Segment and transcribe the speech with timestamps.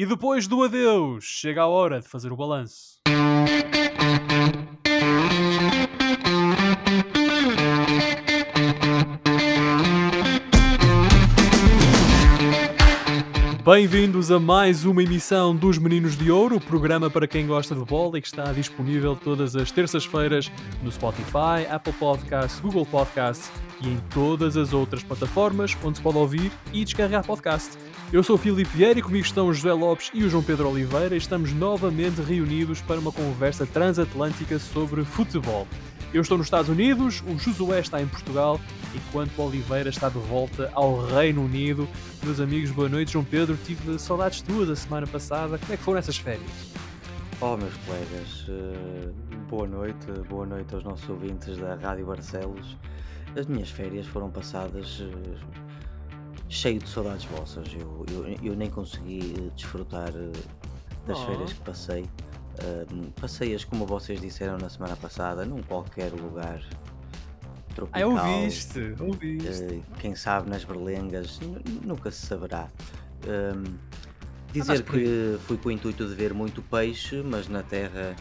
[0.00, 3.00] E depois do adeus, chega a hora de fazer o balanço.
[13.62, 18.16] Bem-vindos a mais uma emissão dos Meninos de Ouro, programa para quem gosta de bola
[18.16, 20.50] e que está disponível todas as terças-feiras
[20.82, 26.16] no Spotify, Apple Podcasts, Google Podcasts e em todas as outras plataformas onde se pode
[26.16, 27.89] ouvir e descarregar podcast.
[28.12, 30.68] Eu sou o Filipe Vieira e comigo estão o José Lopes e o João Pedro
[30.68, 35.64] Oliveira e estamos novamente reunidos para uma conversa transatlântica sobre futebol.
[36.12, 38.58] Eu estou nos Estados Unidos, o Josué está em Portugal,
[38.92, 41.88] enquanto o Oliveira está de volta ao Reino Unido.
[42.24, 43.12] Meus amigos, boa noite.
[43.12, 45.56] João Pedro, tive saudades tuas a semana passada.
[45.58, 46.50] Como é que foram essas férias?
[47.40, 49.14] Oh, meus colegas, uh,
[49.48, 52.76] boa noite, boa noite aos nossos ouvintes da Rádio Barcelos.
[53.38, 55.69] As minhas férias foram passadas uh,
[56.50, 57.68] cheio de saudades vossas.
[57.72, 60.32] Eu, eu, eu nem consegui desfrutar uh,
[61.06, 61.26] das Oh.
[61.26, 62.04] férias que passei.
[63.18, 66.60] Passei-as, como vocês disseram na semana passada, num qualquer lugar
[67.42, 68.10] Ah, tropical.
[68.10, 69.62] ouviste, ouviste.
[69.62, 72.68] Uh, quem sabe nas berlengas, nu- nunca se saberá.
[73.26, 73.64] Um,
[74.52, 75.04] dizer Andaste por aí.
[75.04, 78.14] que fui com o intuito de ver muito peixe, mas na terra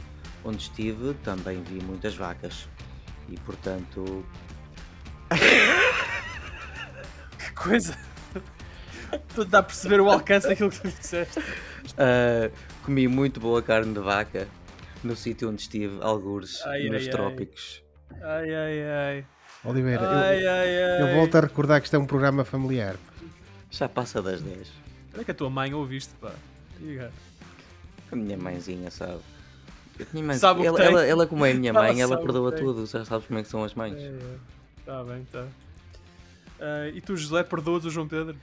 [0.45, 2.70] onde estive também vi muitas vacas.
[3.28, 4.23] E portanto,
[7.38, 7.98] Que coisa!
[9.36, 11.40] Tu dá a perceber o alcance daquilo que tu disseste.
[11.40, 12.52] uh,
[12.86, 14.48] comi muito boa carne de vaca
[15.04, 17.84] no sítio onde estive, algures, Ai, nos ai, trópicos.
[18.22, 19.26] Ai, ai, ai.
[19.64, 21.02] Oliveira, eu- Ai, ai, ai.
[21.02, 22.96] eu, volto a recordar que isto é um programa familiar.
[23.72, 24.68] Já passa das 10.
[25.14, 26.32] Olha que a tua mãe ouviste, pá.
[26.80, 27.12] Diga.
[28.12, 29.20] A minha mãezinha sabe.
[30.14, 32.52] Minha mãe, Sabe ela, ela, ela, como é a minha Ela mãe, ela que perdoa
[32.54, 32.86] tudo.
[32.86, 33.98] Já sabes como é que são as mães.
[34.80, 35.26] Está bem,
[36.60, 36.88] está.
[36.98, 38.36] e tu, José, perdoas o João Pedro?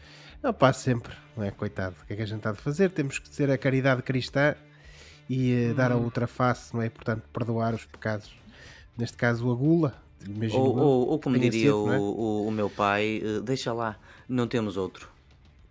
[0.43, 1.51] Não passa sempre, não é?
[1.51, 1.97] Coitado.
[2.03, 2.91] O que é que a gente está de fazer?
[2.91, 4.55] Temos que ter a caridade cristã
[5.29, 6.05] e eh, dar a Hum.
[6.05, 6.89] outra face, não é?
[6.91, 8.31] Portanto, perdoar os pecados.
[8.97, 9.95] Neste caso, a gula.
[10.27, 11.99] Imagino Ou, ou, ou como diria sido, o, não é?
[11.99, 13.99] o, o meu pai, eh, deixa lá,
[14.29, 15.09] não temos outro.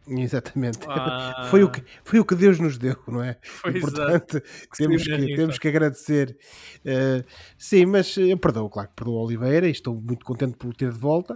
[0.07, 0.79] Exatamente.
[0.87, 1.47] Ah.
[1.49, 3.37] Foi, o que, foi o que Deus nos deu, não é?
[3.41, 3.95] Foi E, exato.
[3.95, 4.41] portanto,
[4.77, 6.37] temos que, temos que agradecer.
[6.85, 7.23] Eh,
[7.57, 10.73] sim, mas eu perdoo, claro que perdoo a Oliveira e estou muito contente por o
[10.73, 11.35] ter de volta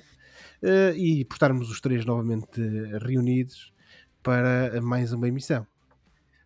[0.62, 2.62] eh, e por estarmos os três novamente
[3.02, 3.74] reunidos
[4.22, 5.66] para mais uma emissão.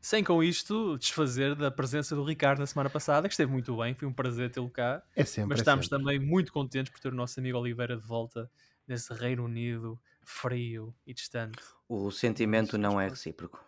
[0.01, 3.93] Sem com isto desfazer da presença do Ricardo na semana passada, que esteve muito bem,
[3.93, 5.01] foi um prazer tê-lo cá.
[5.15, 5.51] É sempre.
[5.51, 5.97] Mas é estamos sempre.
[5.97, 8.51] também muito contentes por ter o nosso amigo Oliveira de volta
[8.85, 11.59] nesse Reino Unido frio e distante.
[11.87, 13.63] O sentimento não é recíproco.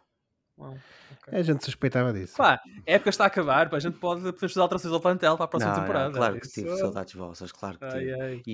[0.58, 0.78] Uau,
[1.12, 1.38] ok.
[1.38, 2.38] A gente suspeitava disso.
[2.38, 2.54] Pá,
[2.88, 5.48] a época está a acabar, pá, a gente pode fazer alterações ao plantel para a
[5.48, 6.14] próxima Não, não, temporada.
[6.18, 8.22] claro que Isso- tive saudades vossas, claro que Ai, tive.
[8.22, 8.42] ai.
[8.48, 8.52] E,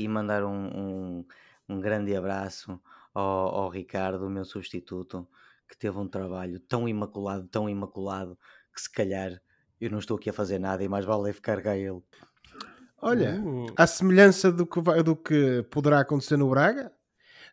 [0.00, 1.24] e- e mandar um, um,
[1.68, 2.80] um grande abraço
[3.12, 5.26] ao, ao Ricardo, o meu substituto,
[5.68, 8.38] que teve um trabalho tão imaculado, tão imaculado,
[8.72, 9.40] que se calhar
[9.80, 12.00] eu não estou aqui a fazer nada e mais vale é ficar cá ele.
[13.02, 16.92] Olha, Uh, à semelhança do que, vai- do que poderá acontecer no Braga,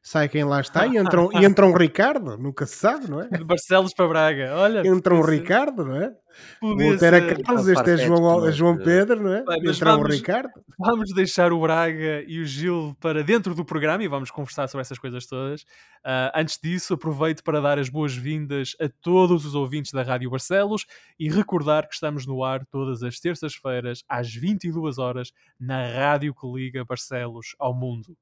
[0.01, 3.21] sai quem lá está e entra um, e entra um Ricardo, nunca se sabe, não
[3.21, 3.27] é?
[3.29, 4.87] de Barcelos para Braga, olha.
[4.87, 6.13] Entra um Ricardo, não é?
[6.59, 7.43] podia era.
[7.43, 9.43] Carlos, este é João, mas, João Pedro, não é?
[9.43, 10.49] Bem, Entra um vamos- Ricardo.
[10.77, 14.81] Vamos deixar o Braga e o Gil para dentro do programa e vamos conversar sobre
[14.81, 15.65] essas coisas todas.
[16.03, 20.85] Ah, antes disso, aproveito para dar as boas-vindas a todos os ouvintes da Rádio Barcelos
[21.19, 26.47] e recordar que estamos no ar todas as terças-feiras às 22 horas na rádio que
[26.47, 28.15] liga Barcelos ao mundo.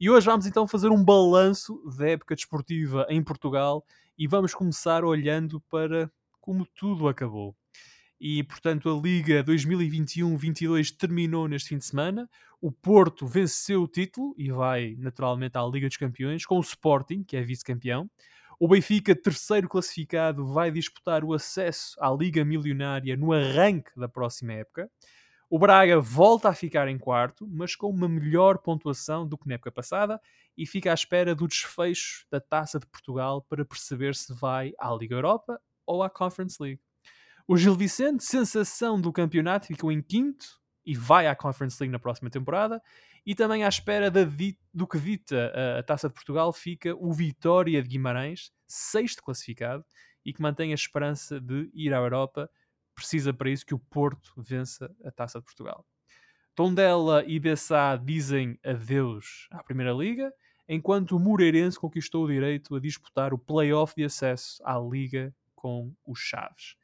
[0.00, 3.84] E hoje vamos então fazer um balanço da época desportiva em Portugal
[4.16, 7.54] e vamos começar olhando para como tudo acabou
[8.18, 12.30] e portanto a Liga 2021-22 terminou neste fim de semana.
[12.62, 17.22] O Porto venceu o título e vai naturalmente à Liga dos Campeões com o Sporting,
[17.22, 18.10] que é vice-campeão.
[18.58, 24.54] O Benfica, terceiro classificado, vai disputar o acesso à Liga Milionária no arranque da próxima
[24.54, 24.90] época.
[25.52, 29.54] O Braga volta a ficar em quarto, mas com uma melhor pontuação do que na
[29.54, 30.20] época passada
[30.56, 34.94] e fica à espera do desfecho da Taça de Portugal para perceber se vai à
[34.94, 36.80] Liga Europa ou à Conference League.
[37.48, 40.46] O Gil Vicente, sensação do campeonato, ficou em quinto
[40.86, 42.80] e vai à Conference League na próxima temporada.
[43.26, 44.20] E também à espera da
[44.72, 49.84] do que dita a, a Taça de Portugal, fica o Vitória de Guimarães, sexto classificado,
[50.24, 52.48] e que mantém a esperança de ir à Europa.
[52.94, 55.86] Precisa para isso que o Porto vença a Taça de Portugal.
[56.54, 60.32] Tondela e Bessá dizem adeus à Primeira Liga,
[60.68, 65.94] enquanto o Moreirense conquistou o direito a disputar o play-off de acesso à Liga com
[66.06, 66.76] os Chaves.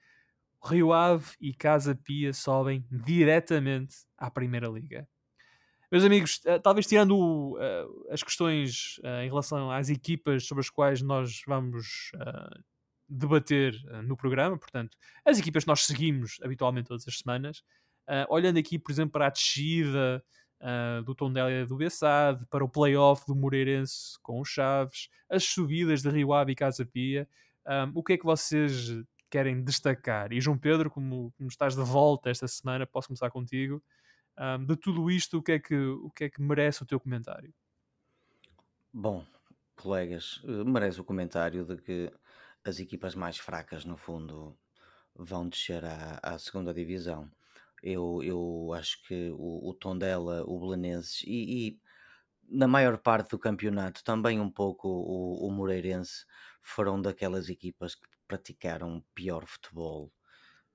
[0.64, 5.06] Rio Ave e Casa Pia sobem diretamente à Primeira Liga.
[5.90, 10.68] Meus amigos, eh, talvez tirando eh, as questões eh, em relação às equipas sobre as
[10.70, 12.58] quais nós vamos eh,
[13.08, 14.58] debater uh, no programa.
[14.58, 17.62] Portanto, as equipas que nós seguimos habitualmente todas as semanas.
[18.08, 20.22] Uh, olhando aqui, por exemplo, para a descida
[20.60, 25.44] uh, do Tondela e do Bessade, para o playoff do Moreirense com os Chaves, as
[25.44, 27.28] subidas de Rio Ave e Casa Pia.
[27.66, 28.94] Um, o que é que vocês
[29.28, 30.32] querem destacar?
[30.32, 33.82] E João Pedro, como, como estás de volta esta semana, posso começar contigo.
[34.38, 37.00] Um, de tudo isto, o que, é que, o que é que merece o teu
[37.00, 37.52] comentário?
[38.92, 39.26] Bom,
[39.76, 42.12] colegas, eh, merece o comentário de que
[42.68, 44.56] as equipas mais fracas, no fundo,
[45.14, 47.30] vão descer à, à segunda divisão.
[47.82, 51.80] Eu, eu acho que o, o Tondela, o Belenenses e, e,
[52.48, 56.24] na maior parte do campeonato também um pouco o, o Moreirense
[56.62, 60.12] foram daquelas equipas que praticaram pior futebol.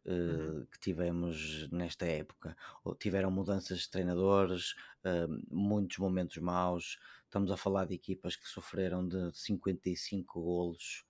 [0.04, 2.58] Eh, que tivemos nesta época.
[3.00, 4.74] Tiveram mudanças de treinadores,
[5.06, 6.98] uh, muitos momentos maus.
[7.26, 11.06] Estamos a falar de equipas que sofreram de 55 golos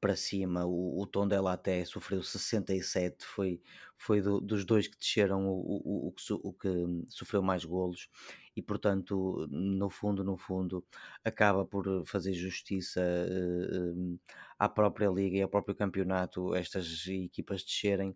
[0.00, 0.64] para cima.
[0.64, 3.60] O, o Tondela até sofreu 67, foi,
[3.96, 6.68] foi do, dos dois que desceram o, o, o, que, o que
[7.08, 8.08] sofreu mais golos
[8.56, 10.84] e portanto, no fundo, no fundo,
[11.24, 14.18] acaba por fazer justiça uh,
[14.58, 18.14] à própria liga e ao próprio campeonato estas equipas descerem.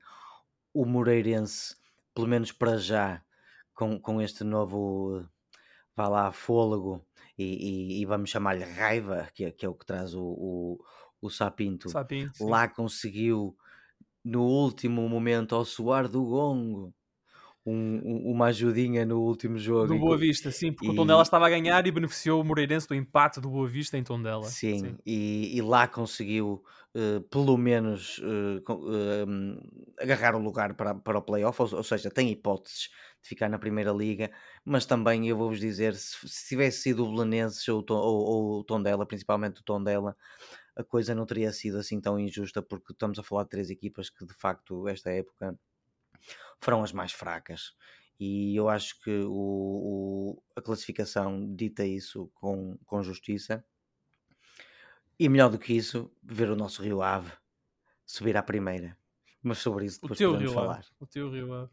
[0.72, 1.76] O Moreirense,
[2.14, 3.24] pelo menos para já,
[3.74, 5.24] com, com este novo
[5.96, 7.06] vá lá, fôlego
[7.38, 10.84] e, e, e vamos chamar-lhe raiva, que é, que é o que traz o, o,
[11.26, 13.56] o Sapinto, Sapinto lá conseguiu
[14.24, 16.94] no último momento, ao soar do gongo,
[17.66, 19.86] um, uma ajudinha no último jogo.
[19.86, 20.90] Do Boa Vista, sim, porque e...
[20.90, 24.02] o Tondela estava a ganhar e beneficiou o Moreirense do empate do Boa Vista em
[24.02, 24.44] Tondela.
[24.44, 24.96] Sim, sim.
[25.04, 26.62] E, e, lá conseguiu
[26.94, 32.10] uh, pelo menos uh, uh, agarrar o lugar para, para o playoff, ou, ou, seja,
[32.10, 32.90] tem hipóteses
[33.22, 34.30] de ficar na Primeira Liga,
[34.62, 38.64] mas também eu vou-vos dizer, se, se, tivesse sido o Belenenses ou, ou, ou o
[38.64, 40.14] Tondela, principalmente o Tondela,
[40.76, 44.10] a coisa não teria sido assim tão injusta, porque estamos a falar de três equipas
[44.10, 45.58] que de facto esta época
[46.58, 47.74] foram as mais fracas.
[48.18, 53.64] E eu acho que o, o, a classificação dita isso com, com justiça.
[55.18, 57.32] E melhor do que isso, ver o nosso Rio Ave
[58.06, 58.96] subir à primeira.
[59.42, 60.78] Mas sobre isso depois podemos Rio falar.
[60.78, 60.88] Ave.
[60.98, 61.72] O teu Rio Ave.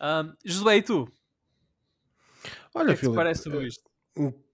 [0.00, 1.12] Um, Josué, e tu?
[2.74, 3.93] Olha, o que é que Filipe, parece tudo isto?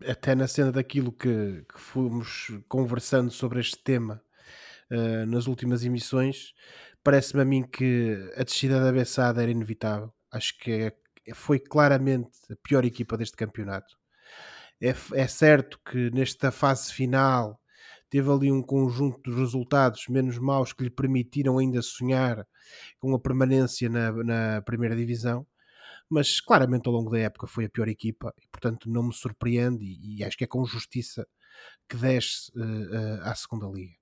[0.06, 4.22] Até na cena daquilo que, que fomos conversando sobre este tema
[4.90, 6.54] uh, nas últimas emissões,
[7.04, 10.12] parece-me a mim que a descida da Bessada era inevitável.
[10.32, 10.94] Acho que é,
[11.34, 13.96] foi claramente a pior equipa deste campeonato.
[14.80, 17.60] É, é certo que nesta fase final
[18.08, 22.46] teve ali um conjunto de resultados menos maus que lhe permitiram ainda sonhar
[22.98, 25.46] com a permanência na, na primeira divisão,
[26.10, 29.84] mas claramente ao longo da época foi a pior equipa e portanto não me surpreende
[29.84, 31.26] e, e acho que é com justiça
[31.88, 33.94] que desce uh, uh, à segunda liga.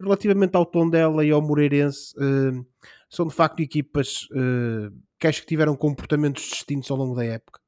[0.00, 2.66] Relativamente ao Tondela e ao Moreirense, uh,
[3.10, 4.26] são de facto equipas
[5.18, 7.60] que acho que tiveram comportamentos distintos ao longo da época.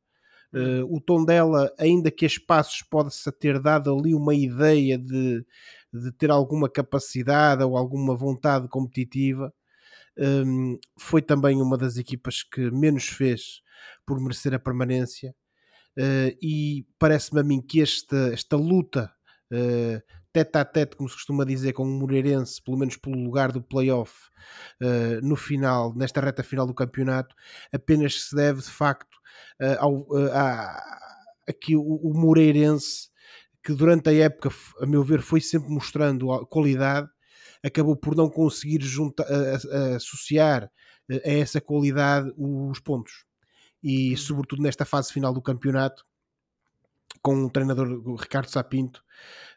[0.52, 5.44] Uh, o Tondela, ainda que a espaços pode-se ter dado ali uma ideia de,
[5.92, 9.54] de ter alguma capacidade ou alguma vontade competitiva,
[10.18, 13.62] um, foi também uma das equipas que menos fez
[14.06, 15.34] por merecer a permanência.
[15.98, 19.12] Uh, e parece-me a mim que esta, esta luta
[19.52, 20.00] uh,
[20.32, 23.62] tete a tete, como se costuma dizer, com o Moreirense, pelo menos pelo lugar do
[23.62, 24.14] playoff
[24.80, 27.34] uh, no final, nesta reta final do campeonato,
[27.72, 29.16] apenas se deve de facto
[29.60, 30.98] uh, ao, uh, a,
[31.48, 33.10] aqui o, o Moreirense,
[33.62, 37.08] que durante a época, a meu ver, foi sempre mostrando qualidade,
[37.62, 39.22] acabou por não conseguir junta,
[39.94, 40.70] associar
[41.10, 43.26] a essa qualidade os pontos.
[43.82, 44.16] E, uhum.
[44.16, 46.04] sobretudo, nesta fase final do campeonato,
[47.22, 49.02] com o treinador o Ricardo Sapinto,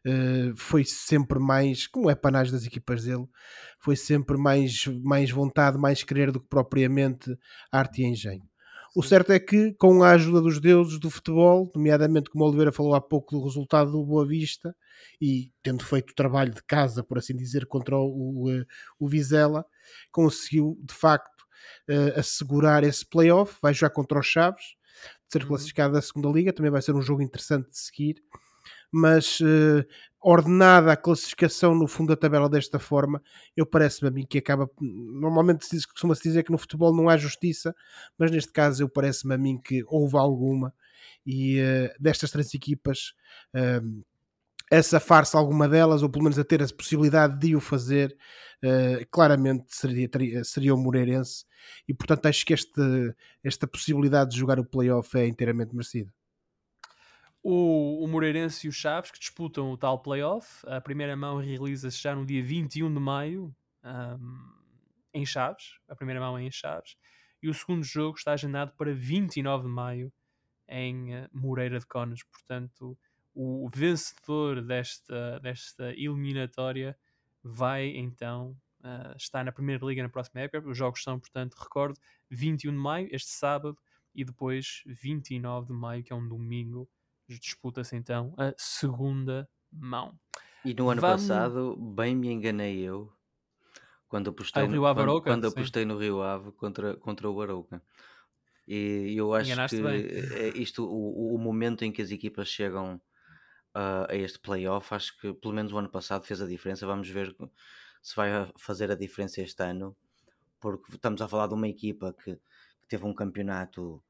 [0.06, 3.28] uh, foi sempre mais, como é panagem das equipas dele,
[3.80, 7.38] foi sempre mais, mais vontade, mais querer do que propriamente
[7.72, 8.48] arte e engenho.
[8.96, 12.72] O certo é que, com a ajuda dos deuses do futebol, nomeadamente como o Oliveira
[12.72, 14.76] falou há pouco do resultado do Boa Vista,
[15.20, 18.66] e tendo feito o trabalho de casa, por assim dizer, contra o, o, eh,
[19.00, 19.66] o Vizela,
[20.12, 21.33] conseguiu de facto
[21.90, 24.76] uh, assegurar esse playoff, vai jogar contra os Chaves,
[25.28, 25.50] ser uhum.
[25.50, 28.24] classificado da segunda liga, também vai ser um jogo interessante de seguir.
[28.92, 29.84] Mas uh,
[30.22, 33.22] ordenada a classificação no fundo da tabela desta forma,
[33.58, 34.70] eu parece-me a mim que acaba.
[34.80, 37.76] Normalmente se costuma-se dizer que no futebol não há justiça,
[38.18, 40.74] mas neste caso eu parece-me a mim que houve alguma.
[41.26, 43.14] E uh, destas três equipas,
[43.56, 44.04] uh,
[44.74, 48.18] essa farsa alguma delas, ou pelo menos a ter a possibilidade de o fazer,
[48.64, 51.46] uh, claramente seria, teria, seria o Moreirense,
[51.88, 52.82] e portanto acho que este,
[53.44, 56.12] esta possibilidade de jogar o playoff é inteiramente merecida.
[57.44, 60.66] o, o Moreirense e o Chaves que disputam o tal playoff.
[60.66, 64.54] A primeira mão realiza-se já no dia 21 de maio um,
[65.14, 65.78] em Chaves.
[65.88, 66.96] A primeira mão é em Chaves.
[67.44, 70.12] E o segundo jogo está agendado para 29 de maio
[70.68, 72.24] em uh, Moreira de Conas.
[72.24, 72.98] Portanto,
[73.34, 76.98] o vencedor desta, desta eliminatória
[77.44, 80.68] vai então uh, estar na Primeira Liga na próxima época.
[80.68, 82.00] Os jogos são, portanto, recordo,
[82.30, 83.78] 21 de maio, este sábado,
[84.14, 86.88] e depois 29 de maio, que é um domingo,
[87.28, 90.18] disputa-se então a segunda mão.
[90.64, 91.28] E no ano Vamos...
[91.28, 93.12] passado, bem me enganei eu,
[94.08, 97.82] quando apostei, ah, no, Ave quando, quando apostei no Rio Ave contra, contra o Arouca.
[98.68, 100.06] E eu acho Enganaste que bem.
[100.06, 103.02] É isto, o, o momento em que as equipas chegam
[103.76, 106.86] uh, a este playoff, acho que pelo menos o ano passado fez a diferença.
[106.86, 107.36] Vamos ver
[108.02, 109.96] se vai fazer a diferença este ano,
[110.60, 114.04] porque estamos a falar de uma equipa que, que teve um campeonato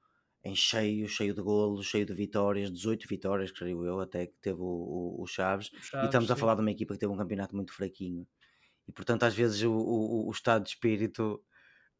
[0.44, 4.60] em cheio, cheio de golos, cheio de vitórias, 18 vitórias, creio eu, até que teve
[4.60, 6.34] o, o, o Chaves, Chaves, e estamos sim.
[6.34, 8.28] a falar de uma equipa que teve um campeonato muito fraquinho.
[8.86, 11.42] E portanto, às vezes, o, o, o estado de espírito,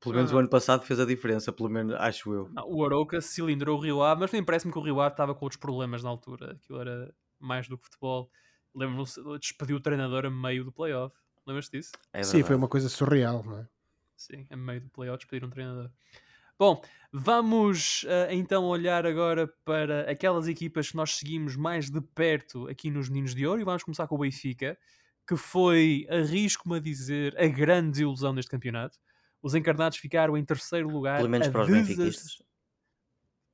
[0.02, 0.36] pelo menos ah.
[0.36, 2.50] o ano passado, fez a diferença, pelo menos acho eu.
[2.50, 5.34] Não, o Arouca cilindrou o Rio Ave, mas nem parece-me que o Rio Ave estava
[5.34, 6.52] com outros problemas na altura.
[6.52, 8.30] Aquilo era mais do que futebol.
[8.74, 11.16] Lembro-me, despediu o treinador a meio do playoff.
[11.46, 11.92] Lembras-te disso?
[12.12, 13.68] É Sim, foi uma coisa surreal, não é?
[14.16, 15.92] Sim, a meio do playoff despedir um treinador.
[16.58, 22.68] Bom, vamos uh, então olhar agora para aquelas equipas que nós seguimos mais de perto
[22.70, 24.78] aqui nos Meninos de Ouro e vamos começar com o Benfica,
[25.28, 28.98] que foi, arrisco-me a dizer, a grande desilusão deste campeonato.
[29.42, 31.18] Os encarnados ficaram em terceiro lugar.
[31.18, 32.42] Pelo menos para os benfiquistas.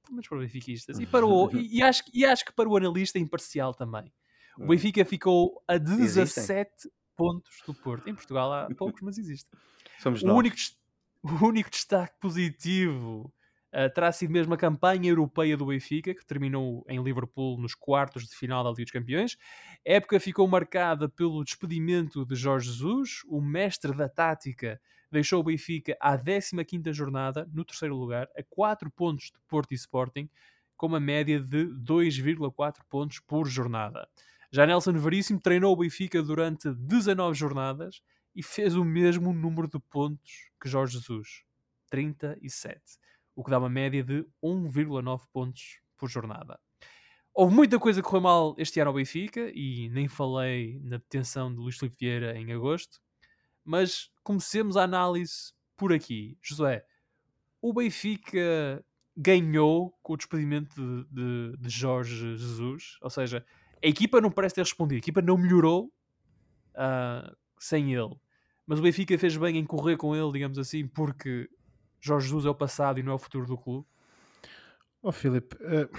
[0.09, 0.99] Pelo menos para os benfiquistas.
[0.99, 4.11] E, para o, e, e, acho, e acho que para o analista imparcial também.
[4.57, 4.67] O hum.
[4.67, 6.91] Benfica ficou a 17 Existem.
[7.15, 8.09] pontos do Porto.
[8.09, 9.57] Em Portugal há poucos, mas existem.
[9.99, 10.37] Somos o nós.
[10.37, 10.55] único
[11.21, 13.31] o único destaque positivo
[13.73, 18.27] uh, terá sido mesmo a campanha europeia do Benfica, que terminou em Liverpool nos quartos
[18.27, 19.37] de final da Liga dos Campeões.
[19.85, 24.79] A época ficou marcada pelo despedimento de Jorge Jesus, o mestre da tática
[25.11, 29.75] deixou o Benfica à 15ª jornada, no terceiro lugar, a 4 pontos de Porto e
[29.75, 30.29] Sporting,
[30.75, 34.07] com uma média de 2,4 pontos por jornada.
[34.51, 38.01] Já Nelson Veríssimo treinou o Benfica durante 19 jornadas
[38.35, 41.43] e fez o mesmo número de pontos que Jorge Jesus,
[41.89, 42.81] 37,
[43.35, 46.59] o que dá uma média de 1,9 pontos por jornada.
[47.33, 51.53] Houve muita coisa que correu mal este ano ao Benfica e nem falei na detenção
[51.53, 52.99] de Luís Filipe Vieira em agosto,
[53.63, 56.37] mas comecemos a análise por aqui.
[56.39, 56.85] José,
[57.59, 58.85] o Benfica
[59.17, 63.43] ganhou com o despedimento de, de, de Jorge Jesus, ou seja,
[63.83, 65.91] a equipa não parece ter respondido, a equipa não melhorou
[66.75, 68.15] uh, sem ele.
[68.67, 71.49] Mas o Benfica fez bem em correr com ele, digamos assim, porque
[71.99, 73.87] Jorge Jesus é o passado e não é o futuro do clube.
[75.01, 75.89] Oh, Filipe, uh,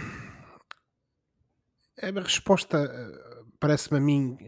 [2.00, 4.38] a resposta, uh, parece-me a mim,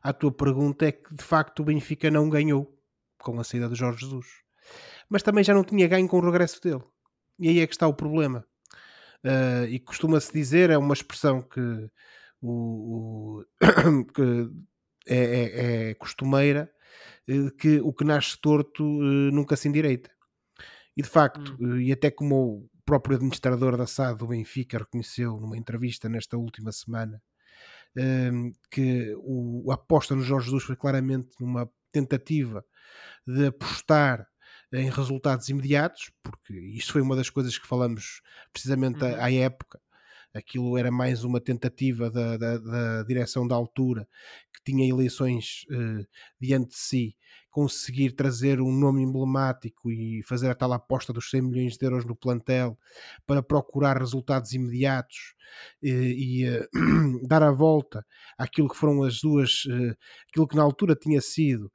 [0.00, 2.78] à tua pergunta é que de facto o Benfica não ganhou
[3.22, 4.26] com a saída de Jorge Jesus,
[5.08, 6.82] mas também já não tinha ganho com o regresso dele.
[7.38, 8.44] E aí é que está o problema.
[9.24, 11.88] Uh, e costuma-se dizer, é uma expressão que,
[12.40, 13.44] o, o
[14.14, 14.50] que
[15.06, 16.70] é, é, é costumeira,
[17.26, 20.10] eh, que o que nasce torto eh, nunca se endireita.
[20.96, 21.78] E de facto, hum.
[21.78, 26.36] Eh, e até como o próprio administrador da SAD do Benfica reconheceu numa entrevista nesta
[26.36, 27.22] última semana,
[28.70, 32.64] que o, a aposta no Jorge Jesus foi claramente numa tentativa
[33.26, 34.26] de apostar
[34.72, 38.22] em resultados imediatos, porque isso foi uma das coisas que falamos
[38.52, 39.14] precisamente uhum.
[39.14, 39.80] à, à época,
[40.34, 44.08] aquilo era mais uma tentativa da, da, da direção da altura,
[44.52, 46.06] que tinha eleições eh,
[46.40, 47.16] diante de si,
[47.52, 52.04] conseguir trazer um nome emblemático e fazer a tal aposta dos 100 milhões de euros
[52.04, 52.76] no plantel
[53.26, 55.34] para procurar resultados imediatos
[55.82, 58.04] eh, e, e dar a volta
[58.38, 59.94] àquilo que foram as duas, eh,
[60.28, 61.70] aquilo que na altura tinha sido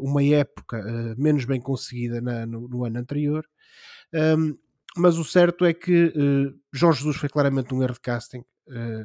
[0.00, 0.82] uma época
[1.18, 3.46] menos bem conseguida na, no, no, ano anterior.
[4.14, 4.56] Um,
[4.96, 8.42] mas o certo é que uh, Jorge Jesus foi claramente um erro de casting.
[8.70, 9.04] Uh,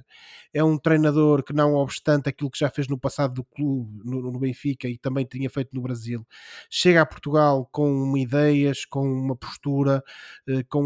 [0.53, 4.21] é um treinador que, não obstante aquilo que já fez no passado do clube, no,
[4.21, 6.25] no, Benfica e também tinha feito no Brasil,
[6.69, 10.03] chega a Portugal com ideias, com uma postura,
[10.47, 10.85] uh, com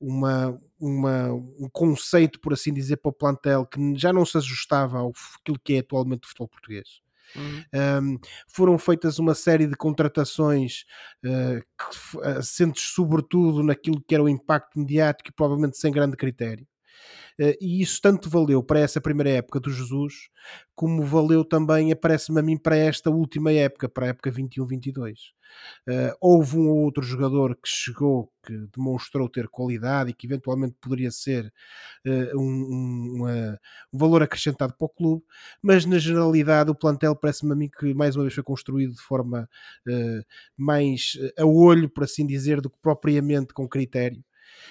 [0.00, 4.98] uma, uma, um conceito, por assim dizer, para o plantel que já não se ajustava
[4.98, 7.04] ao aquilo que é atualmente o futebol português.
[7.36, 7.64] Uhum.
[7.74, 10.84] Um, foram feitas uma série de contratações
[11.24, 16.66] uh, que, assentes sobretudo naquilo que era o impacto mediático e provavelmente sem grande critério.
[17.40, 20.28] Uh, e isso tanto valeu para essa primeira época do Jesus,
[20.74, 25.34] como valeu também, parece-me a mim, para esta última época, para a época 21-22.
[25.88, 30.76] Uh, houve um ou outro jogador que chegou, que demonstrou ter qualidade e que eventualmente
[30.80, 31.52] poderia ser
[32.06, 35.22] uh, um, um, um, valor acrescentado para o clube,
[35.62, 39.02] mas na generalidade o plantel parece-me a mim que mais uma vez foi construído de
[39.02, 39.48] forma
[39.88, 40.24] uh,
[40.56, 44.24] mais a olho, por assim dizer, do que propriamente com critério.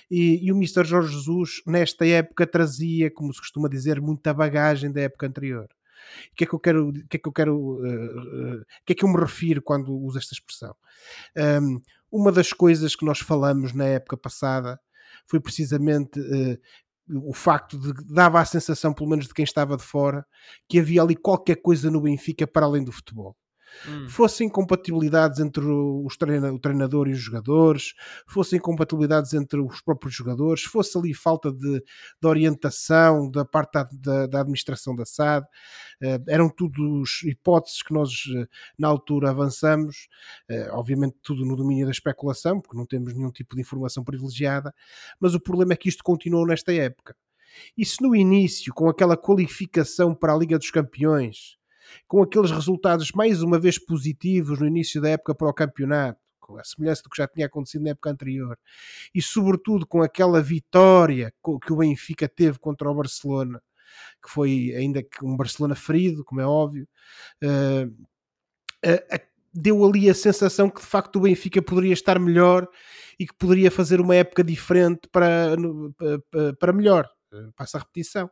[0.09, 0.83] E, e, o Mr.
[0.83, 5.67] Jorge Jesus, nesta época, trazia, como se costuma dizer, muita bagagem da época anterior.
[6.31, 8.93] O que é que eu quero, o que é que eu quero, uh, uh, que
[8.93, 10.75] é que eu me refiro quando uso esta expressão?
[11.61, 11.81] Um,
[12.11, 14.79] uma das coisas que nós falamos na época passada
[15.25, 16.59] foi precisamente uh,
[17.27, 20.25] o facto de dava a sensação, pelo menos de quem estava de fora,
[20.67, 23.35] que havia ali qualquer coisa no Benfica para além do futebol
[23.87, 24.07] hum.
[24.07, 27.93] fossem compatibilidades entre os treina, o treinador e os jogadores,
[28.27, 33.89] fossem compatibilidades entre os próprios jogadores, fosse ali falta de, de orientação da parte da,
[33.91, 40.07] da, da administração da SAD, uh, eram tudo hipóteses que nós uh, na altura avançamos,
[40.49, 44.73] uh, obviamente tudo no domínio da especulação, porque não temos nenhum tipo de informação privilegiada,
[45.19, 47.15] mas o problema é que isto continuou nesta época.
[47.77, 51.57] E se no início, com aquela qualificação para a Liga dos Campeões,
[52.07, 56.57] com aqueles resultados mais uma vez positivos no início da época para o campeonato, com
[56.57, 58.57] a semelhança do que já tinha acontecido na época anterior,
[59.13, 61.33] e sobretudo com aquela vitória
[61.65, 63.61] que o Benfica teve contra o Barcelona,
[64.21, 66.87] que foi ainda que um Barcelona ferido, como é óbvio,
[67.43, 68.03] uh,
[69.53, 72.67] deu ali a sensação que de facto o Benfica poderia estar melhor
[73.19, 75.55] e que poderia fazer uma época diferente para,
[76.59, 77.07] para melhor.
[77.33, 78.29] Eh, passa a repetição.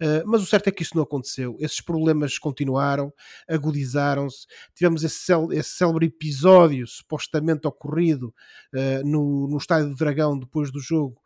[0.00, 1.56] Uh, mas o certo é que isso não aconteceu.
[1.58, 3.12] Esses problemas continuaram,
[3.48, 4.46] agudizaram-se.
[4.74, 8.34] Tivemos esse, cel esse célebre episódio supostamente ocorrido
[8.74, 11.25] uh, no, no Estádio do Dragão depois do jogo, eh,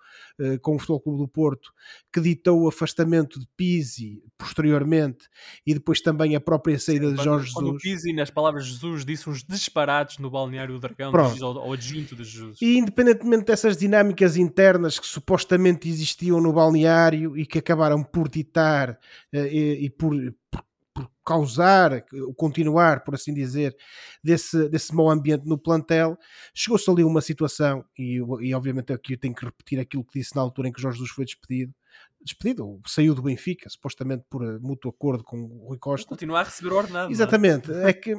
[0.62, 1.73] com o Futebol Clube do Porto,
[2.12, 5.29] que ditou o afastamento de Pizzi posteriormente
[5.67, 7.83] e depois também a própria saída Sim, de Jorge quando, Jesus.
[7.83, 12.17] Pizzi, nas palavras de Jesus, disse uns disparates no balneário do Dragão ao, ao adjunto
[12.17, 12.59] de Jesus.
[12.61, 18.90] E independentemente dessas dinâmicas internas que supostamente existiam no balneário e que acabaram por ditar
[18.90, 20.14] uh, e, e por,
[20.50, 20.64] por
[21.25, 22.05] causar,
[22.37, 23.77] continuar, por assim dizer,
[24.23, 26.17] desse, desse mau ambiente no plantel,
[26.55, 30.35] chegou-se ali uma situação, e, e obviamente aqui eu tenho que repetir aquilo que disse
[30.35, 31.75] na altura em que Jorge Jesus foi despedido,
[32.23, 36.09] despedido, ou saiu do Benfica, supostamente por eh, mútuo acordo com o Rui Costa.
[36.09, 37.11] Continuar a receber ordenado.
[37.11, 37.12] É?
[37.12, 37.92] Exatamente, é?
[37.92, 38.14] que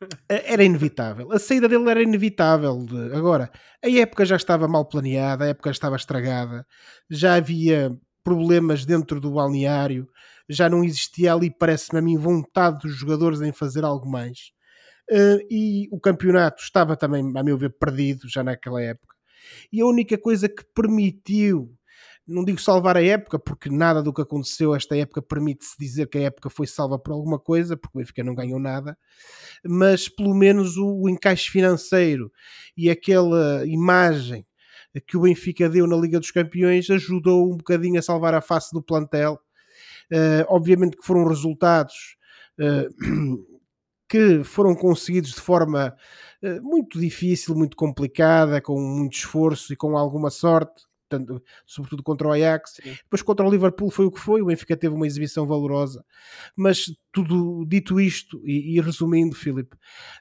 [0.28, 1.32] era inevitável.
[1.32, 2.78] A saída dele era inevitável.
[3.14, 3.50] Agora,
[3.82, 6.66] a época já estava mal planeada, a época estava estragada,
[7.08, 10.08] já havia problemas dentro do balneário,
[10.48, 14.52] já não existia ali, parece-me a mim, vontade dos jogadores em fazer algo mais.
[15.10, 19.14] Uh, e o campeonato estava também, a meu ver, perdido já naquela época.
[19.72, 21.72] E a única coisa que permitiu,
[22.26, 26.18] não digo salvar a época, porque nada do que aconteceu esta época permite-se dizer que
[26.18, 28.98] a época foi salva por alguma coisa, porque o Benfica não ganhou nada,
[29.64, 32.32] mas pelo menos o, o encaixe financeiro
[32.76, 34.44] e aquela imagem
[35.06, 38.72] que o Benfica deu na Liga dos Campeões ajudou um bocadinho a salvar a face
[38.72, 39.38] do plantel
[40.48, 42.16] obviamente que foram resultados
[42.60, 43.46] uh,
[44.08, 45.96] que foram conseguidos de forma
[46.42, 50.84] uh, muito difícil, muito complicada, com muito esforço e com alguma sorte.
[51.08, 52.90] Tanto, sobretudo contra o Ajax, Sim.
[52.90, 56.04] depois contra o Liverpool foi o que foi, o Benfica teve uma exibição valorosa,
[56.56, 59.76] mas tudo dito isto e, e resumindo, Filipe,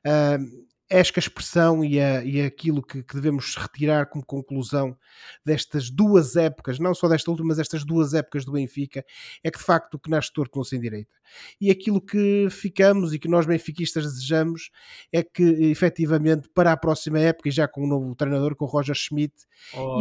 [0.06, 4.96] uh, acho que a expressão e, a, e aquilo que, que, devemos retirar como conclusão
[5.44, 9.04] destas duas épocas, não só desta última, mas estas duas épocas do Benfica,
[9.44, 11.16] é que de facto o que nasce torto não sem direita.
[11.60, 14.70] E aquilo que ficamos e que nós benfiquistas desejamos
[15.12, 18.66] é que efetivamente para a próxima época, e já com o um novo treinador, com
[18.66, 19.34] o Roger Schmidt,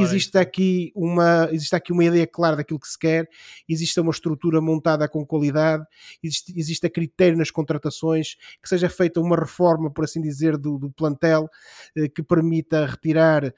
[0.01, 3.29] existe, aqui uma, existe aqui uma ideia clara daquilo que se quer,
[3.68, 5.85] existe uma estrutura montada com qualidade,
[6.23, 10.74] existe, existe a critério nas contratações, que seja feita uma reforma, por assim dizer, do,
[10.79, 11.49] do plantel
[11.97, 13.53] eh, que permita retirar eh,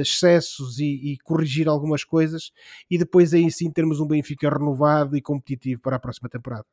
[0.00, 2.52] excessos e, e, corrigir algumas coisas
[2.90, 6.66] e depois aí sim termos um Benfica renovado e competitivo para a próxima temporada.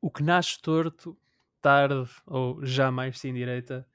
[0.00, 1.16] O que nasce torto,
[1.60, 3.86] tarde ou jamais sem direita.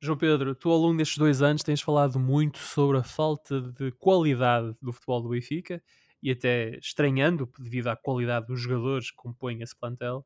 [0.00, 3.90] João Pedro, tu ao longo destes dois anos tens falado muito sobre a falta de
[3.92, 5.82] qualidade do futebol do Benfica
[6.22, 10.24] e até estranhando devido à qualidade dos jogadores que compõem esse plantel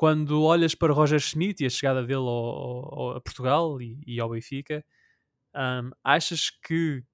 [0.00, 4.18] quando olhas para Roger Schmidt e a chegada dele ao, ao, a Portugal e, e
[4.18, 4.82] ao Benfica,
[5.54, 7.04] um, achas que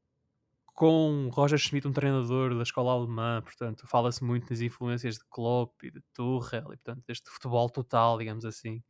[0.66, 5.82] com Roger Schmidt, um treinador da escola alemã, portanto, fala-se muito das influências de Klopp
[5.82, 8.80] e de Tuchel, e portanto, deste futebol total, digamos assim,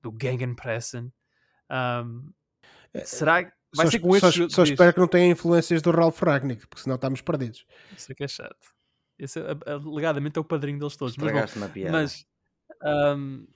[0.00, 1.12] do Gegenpressen.
[1.70, 2.32] Um,
[3.04, 3.42] será,
[3.76, 4.54] vai só, ser com só, estes.
[4.54, 7.66] só espero que não tenha influências do Ralph Ragnick, porque senão estamos perdidos.
[7.94, 8.74] Isso é que é chato.
[9.18, 11.14] Esse, é- alegadamente é o padrinho deles todos.
[11.18, 11.92] Mas, bom, Estragaste na piada.
[11.92, 12.26] mas
[12.80, 13.46] ahm,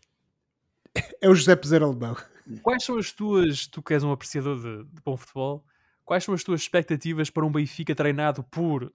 [1.21, 2.17] É o José Peseiro Alemão.
[2.63, 5.65] quais são as tuas, tu que és um apreciador de, de bom futebol,
[6.05, 8.93] quais são as tuas expectativas para um Benfica treinado por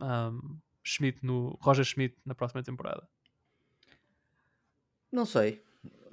[0.00, 3.08] ahm, Schmidt no, Roger Schmidt na próxima temporada?
[5.10, 5.62] Não sei.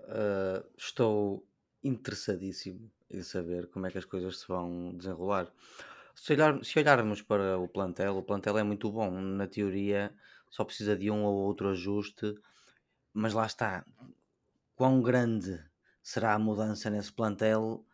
[0.07, 1.47] Ah, estou
[1.83, 5.51] interessadíssimo em saber como é que as coisas se vão desenrolar.
[6.15, 9.11] Se, olhar- se olharmos para o plantel, o plantel é muito bom.
[9.21, 10.15] Na teoria,
[10.49, 12.35] só precisa de um ou outro ajuste,
[13.13, 13.85] mas lá está.
[14.75, 15.63] Quão grande
[16.01, 17.85] será a mudança nesse plantel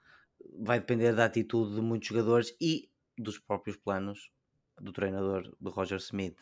[0.60, 4.32] vai depender da atitude de muitos jogadores e dos próprios planos
[4.82, 6.38] do treinador, do Roger Smith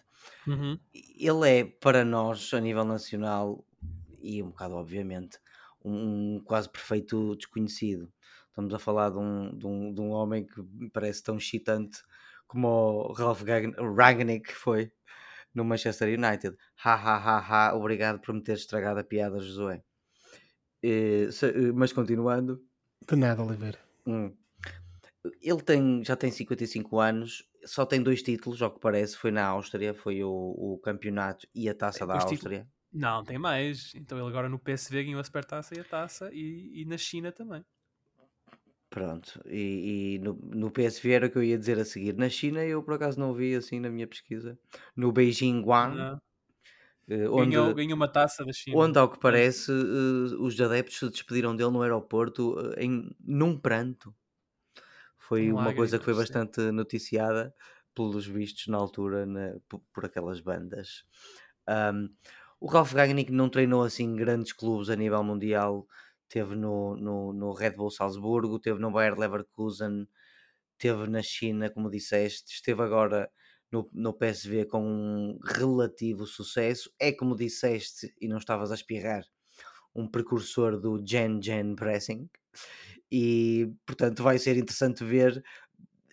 [0.47, 0.79] Uhum.
[0.93, 3.65] ele é para nós a nível nacional
[4.19, 5.39] e um bocado obviamente
[5.83, 8.11] um, quase perfeito desconhecido
[8.47, 10.61] estamos a falar de um, de um, de um homem que
[10.91, 12.01] parece tão excitante
[12.47, 13.43] como o Ralph
[13.97, 14.91] Rangnick foi
[15.57, 19.77] no Manchester United ha ha ha ha obrigado por me ter estragado a piada Josué
[20.83, 22.53] Eh, se- eh, mas continuando
[23.09, 23.79] De nada, Oliveira.
[24.05, 24.35] Hum.
[25.41, 29.45] Ele tem, já tem 55 anos, só tem dois títulos, ao que parece, foi na
[29.45, 32.59] Áustria, foi o, o campeonato e a taça Tem da dois títulos.
[32.59, 32.67] Áustria.
[32.93, 33.93] Não, tem mais.
[33.95, 37.31] Então ele agora no PSV ganhou a supertaça e a taça e, e na China
[37.31, 37.63] também.
[38.89, 42.15] Pronto, e, e no, no PSV era o que eu ia dizer a seguir.
[42.15, 44.57] Na China eu por acaso não vi assim na minha pesquisa.
[44.95, 46.19] No Beijing Guan, Não.
[47.09, 48.85] eh, onde, Ganhou, ganhou uma taça da China.
[48.85, 53.57] onde ao que parece eh, os adeptos se despediram dele no aeroporto eh, em, num
[53.59, 54.15] pranto.
[55.17, 56.37] Foi Com uma coisa que foi lágrimas, sim.
[56.37, 57.53] bastante noticiada
[57.93, 61.03] pelos vistos na altura na- por, por aquelas bandas.
[62.59, 65.87] O Ralf Rangnick não treinou assim grandes clubes a nível mundial.
[66.29, 70.07] Teve no, no, no Red Bull Salzburgo, teve no Bayer Leverkusen,
[70.77, 73.31] teve na China, como disseste, esteve agora
[73.71, 76.91] no, no PSV com um relativo sucesso.
[76.99, 79.23] É como disseste, e não estavas a espirrar,
[79.95, 82.29] um precursor do Gen Gen Pressing.
[83.11, 85.43] E portanto vai ser interessante ver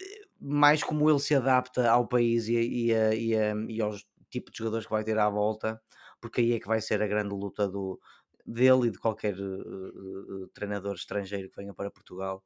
[0.01, 3.35] eh, mais como ele se adapta ao país e, e, e,
[3.77, 5.81] e aos tipos de jogadores que vai ter à volta,
[6.21, 8.01] porque aí é que vai ser a grande luta do,
[8.47, 12.45] dele e de qualquer eh, treinador estrangeiro que venha para Portugal.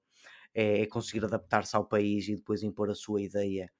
[0.54, 3.70] É, é conseguir adaptar-se ao país e depois impor a sua ideia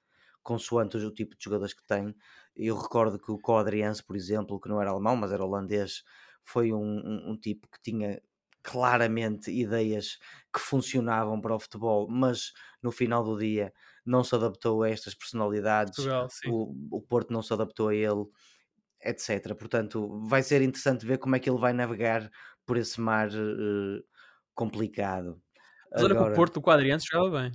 [0.42, 2.14] consoante o tipo de jogadores que tem.
[2.56, 6.02] Eu recordo que o Codriance, por exemplo, que não era alemão, mas era holandês,
[6.44, 8.22] foi um, um- um tipo que tinha
[8.62, 10.18] claramente ideias
[10.52, 12.52] que funcionavam para o futebol, mas
[12.82, 13.72] no final do dia
[14.04, 18.24] não se adaptou a estas personalidades, Portugal, o, o Porto não se adaptou a ele,
[19.02, 19.54] etc.
[19.54, 22.30] Portanto, vai ser interessante ver como é que ele vai navegar
[22.66, 24.02] por esse mar eh,
[24.54, 25.40] complicado.
[25.90, 27.52] Mas que o Agora- Porto do Quadriante jogava bem.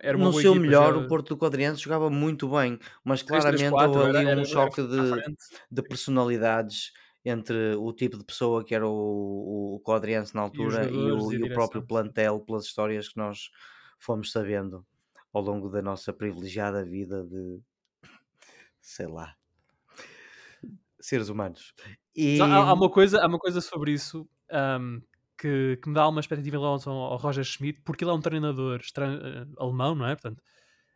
[0.00, 3.96] Era no seu equipa, melhor, o Porto do Quadriense jogava muito bem, mas 3-3-4, claramente
[3.98, 5.36] houve ali era- um choque de,
[5.70, 6.92] de personalidades
[7.24, 11.32] entre o tipo de pessoa que era o, o Quadriense na altura e, jogadores o,
[11.32, 13.50] e e o próprio plantel, pelas histórias que nós
[14.00, 14.84] fomos sabendo
[15.32, 17.60] ao longo da nossa privilegiada vida de
[18.80, 19.36] sei lá
[21.00, 21.72] seres humanos.
[22.14, 25.00] E há, há uma coisa, há uma coisa sobre isso ahm,
[25.38, 28.20] que, que me dá uma expectativa em relação ao Roger Schmidt, porque ele é um
[28.20, 30.14] treinador eh, alemão, não é?
[30.14, 30.42] Portanto,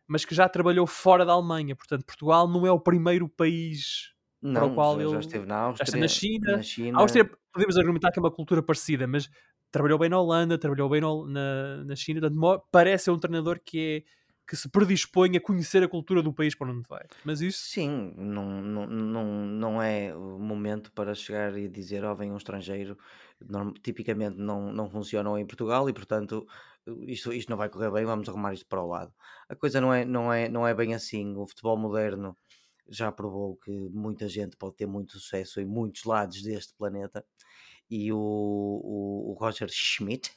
[0.07, 1.75] mas que já trabalhou fora da Alemanha.
[1.75, 5.45] Portanto, Portugal não é o primeiro país para o não, qual já, ele já esteve
[5.45, 6.51] na já Áustria, está na China.
[6.57, 9.29] na China, A Áustria podemos argumentar que é uma cultura parecida, mas
[9.71, 13.79] trabalhou bem na Holanda, trabalhou bem na, na China, portanto, parece ser um treinador que
[13.79, 14.03] é
[14.47, 17.05] que se predispõe a conhecer a cultura do país para onde vai.
[17.23, 22.13] Mas isso Sim, não, não, não, não é o momento para chegar e dizer, ó,
[22.13, 22.97] vem um estrangeiro.
[23.81, 26.47] Tipicamente não, não funcionam em Portugal e, portanto,
[27.07, 29.13] isto, isto não vai correr bem, vamos arrumar isto para o lado.
[29.49, 31.35] A coisa não é, não é, não é bem assim.
[31.35, 32.37] O futebol moderno
[32.87, 37.25] já provou que muita gente pode ter muito sucesso em muitos lados deste planeta
[37.89, 40.31] e o, o, o Roger Schmidt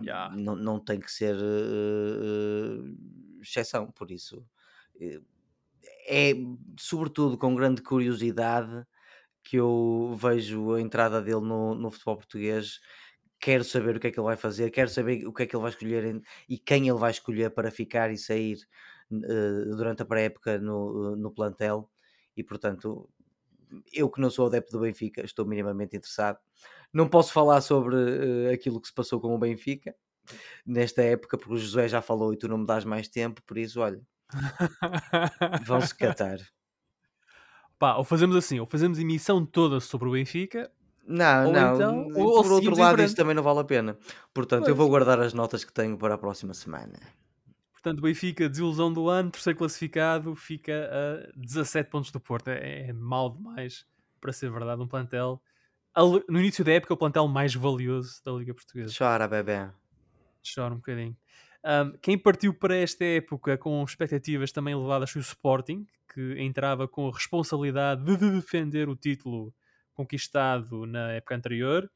[0.00, 0.36] Ya.
[0.36, 4.46] não, não tem que ser eh, exceção, por isso.
[5.00, 5.20] eh,
[6.08, 6.32] é
[6.78, 8.84] sobretudo com grande curiosidade
[9.44, 12.80] que eu vejo a entrada dele no, no futebol português.
[13.40, 15.54] Quero saber o que é que ele vai fazer, quero saber o que é que
[15.56, 18.58] ele vai escolher e quem ele vai escolher para ficar e sair
[19.12, 21.90] eh, durante a pré-época no, no plantel.
[22.36, 23.08] E portanto,
[23.92, 26.38] eu que não sou adepto do Benfica, estou minimamente interessado.
[26.92, 27.96] Não posso falar sobre
[28.48, 29.94] eh, aquilo que se passou com o Benfica
[30.66, 33.56] nesta época, porque o José já falou e tu não me dás mais tempo, por
[33.58, 34.00] isso, olha,
[35.64, 36.38] vão-se catar.
[37.78, 40.70] Pá, ou fazemos assim, ou fazemos emissão toda sobre o Benfica,
[41.06, 41.74] Não, Ou não.
[41.74, 43.96] então- ou- ou por outro lado, isso também não vale a pena.
[44.34, 44.76] Portanto, eu Pois.
[44.76, 46.98] vou guardar as notas que tenho para a próxima semana.
[47.72, 52.48] Portanto, Benfica, desilusão do ano, terceiro classificado, fica a 17 pontos do Porto.
[52.48, 53.86] É, é mal demais
[54.20, 54.82] para ser verdade.
[54.82, 55.40] Um plantel,
[56.28, 58.94] no início da época, o plantel mais valioso da Liga Portuguesa.
[58.96, 59.70] Chora, bebê.
[60.54, 61.16] Chora um bocadinho.
[61.64, 66.86] Um, quem partiu para esta época com expectativas também elevadas foi o Sporting, que entrava
[66.86, 69.52] com a responsabilidade de defender o título
[69.92, 71.90] conquistado na época anterior.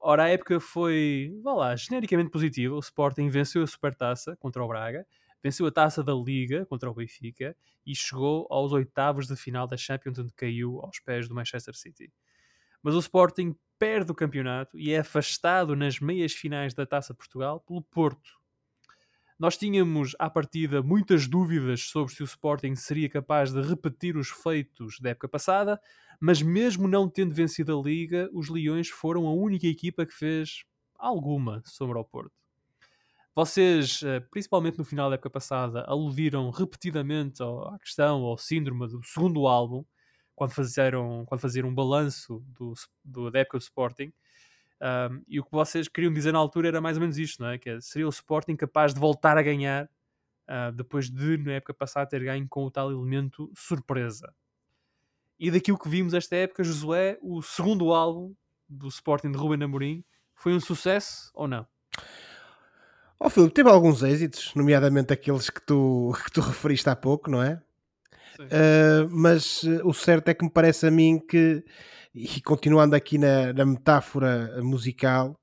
[0.00, 2.74] Ora, a época foi, vá lá, genericamente positiva.
[2.74, 5.06] O Sporting venceu a Supertaça contra o Braga,
[5.42, 7.54] venceu a Taça da Liga contra o Benfica
[7.86, 12.10] e chegou aos oitavos de final da Champions, onde caiu aos pés do Manchester City.
[12.84, 17.58] Mas o Sporting perde o campeonato e é afastado nas meias finais da Taça Portugal
[17.60, 18.38] pelo Porto.
[19.38, 24.28] Nós tínhamos, à partida, muitas dúvidas sobre se o Sporting seria capaz de repetir os
[24.28, 25.80] feitos da época passada,
[26.20, 30.64] mas mesmo não tendo vencido a Liga, os Leões foram a única equipa que fez
[30.96, 32.32] alguma sombra ao Porto.
[33.34, 39.02] Vocês, eh, principalmente no final da época passada, aludiram repetidamente à questão, ao síndrome do
[39.02, 39.84] segundo álbum,
[40.34, 44.12] quando faziam, quando faziam um balanço do, do- da época do Sporting.
[44.80, 47.48] Um, e o que vocês queriam dizer na altura era mais ou menos isto, não
[47.50, 47.58] é?
[47.58, 49.88] Que é, seria o Sporting capaz de voltar a ganhar
[50.46, 54.34] ah, depois de, na época passada, ter ganho com o tal elemento surpresa.
[55.38, 58.34] E daquilo que vimos esta época, Josué, o segundo álbum
[58.68, 61.66] do Sporting de Ruben Amorim foi um sucesso ou não?
[63.18, 67.42] Ó Filipe, teve alguns êxitos, nomeadamente aqueles que tu, que tu referiste há pouco, não
[67.42, 67.62] é?
[68.40, 71.64] Uh, mas uh, o certo é que me parece a mim que,
[72.14, 75.38] e continuando aqui na, na metáfora musical,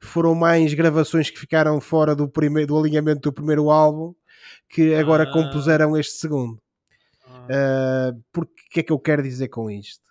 [0.00, 4.14] foram mais gravações que ficaram fora do, primeiro, do alinhamento do primeiro álbum
[4.68, 5.32] que agora Ah.
[5.32, 6.60] compuseram este segundo.
[7.26, 7.46] Ah,
[8.12, 10.02] Uh, porque o que é que eu quero dizer com isto?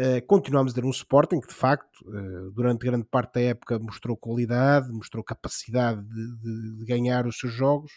[0.00, 3.78] Uh, continuamos a ter um Sporting que, de facto, uh, durante grande parte da época
[3.78, 7.92] mostrou qualidade, mostrou capacidade de, de- de ganhar os seus jogos,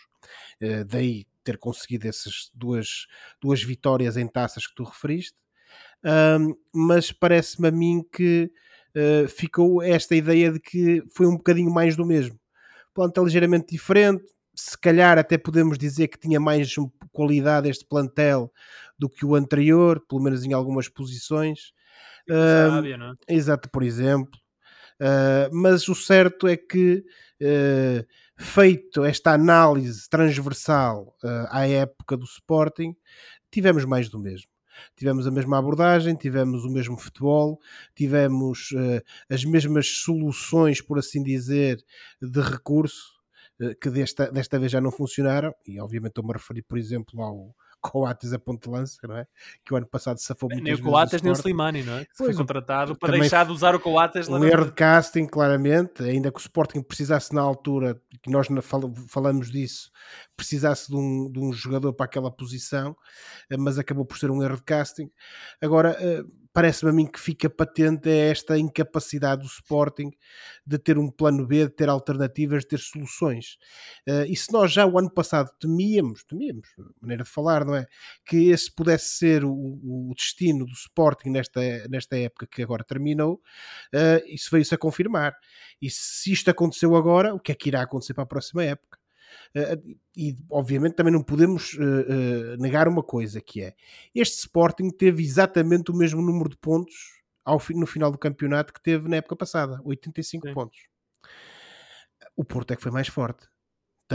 [0.62, 3.08] uh, daí ter conseguido essas duas,
[3.40, 5.38] duas vitórias em taças que tu referiste.
[6.04, 8.52] Um, mas parece-me a mim que
[9.28, 12.40] ficou esta ideia de que foi um bocadinho mais do mesmo.
[12.94, 16.76] Plantel ligeiramente diferente, se calhar até podemos dizer que tinha mais
[17.12, 18.52] qualidade este plantel
[19.00, 21.74] do que o anterior, pelo menos em algumas posições.
[22.30, 23.16] Ahm, sábia, não é?
[23.28, 24.40] Exato, por exemplo.
[25.00, 27.04] Uh, mas o certo é que,
[27.42, 28.06] uh,
[28.38, 32.96] feito esta análise transversal uh, à época do Sporting,
[33.52, 34.50] tivemos mais do mesmo.
[34.96, 37.60] Tivemos a mesma abordagem, tivemos o mesmo futebol,
[37.94, 38.70] tivemos
[39.30, 41.78] as mesmas soluções, por assim dizer,
[42.20, 43.14] de recurso,
[43.80, 47.56] que desta, desta vez já não funcionaram, e obviamente estou-me a referir, por exemplo, ao
[47.84, 49.28] Coates a ponto de lança, não é?
[49.66, 51.36] Que o ano passado safou muitas Nem o Coates nem o.
[51.36, 52.06] Slimani, não é?
[52.06, 56.32] Que foi contratado para deixar de usar o Coates um erro de casting, claramente, ainda
[56.32, 58.48] que o Sporting precisasse na altura, que nós
[59.08, 59.92] falamos disso,
[60.38, 62.96] precisasse de um, de um jogador para aquela posição,
[63.50, 65.12] eh, mas acabou por ser um erro de casting.
[65.62, 70.12] Agora, eh, parece-me a mim que fica patente é esta incapacidade do Sporting
[70.66, 73.58] de ter um plano B, de ter alternativas, de ter soluções.
[74.08, 76.68] Eh, E se nós já o ano passado temíamos, temíamos,
[77.02, 77.86] maneira de falar, não é?
[78.26, 83.42] Que esse pudesse ser o, o destino do Sporting nesta, nesta época que agora terminou,
[83.94, 85.36] Uh, isso veio-se a confirmar.
[85.82, 89.03] E se isto aconteceu agora, o que é que irá acontecer para a próxima época?
[89.56, 93.74] Uh, e obviamente também não podemos uh, negar uma coisa que é
[94.14, 98.82] este Sporting teve exatamente o mesmo número de pontos ao no final do campeonato que
[98.82, 100.54] teve na época passada, 85 Sim.
[100.54, 100.88] pontos.
[102.36, 103.48] O Porto é que foi mais forte.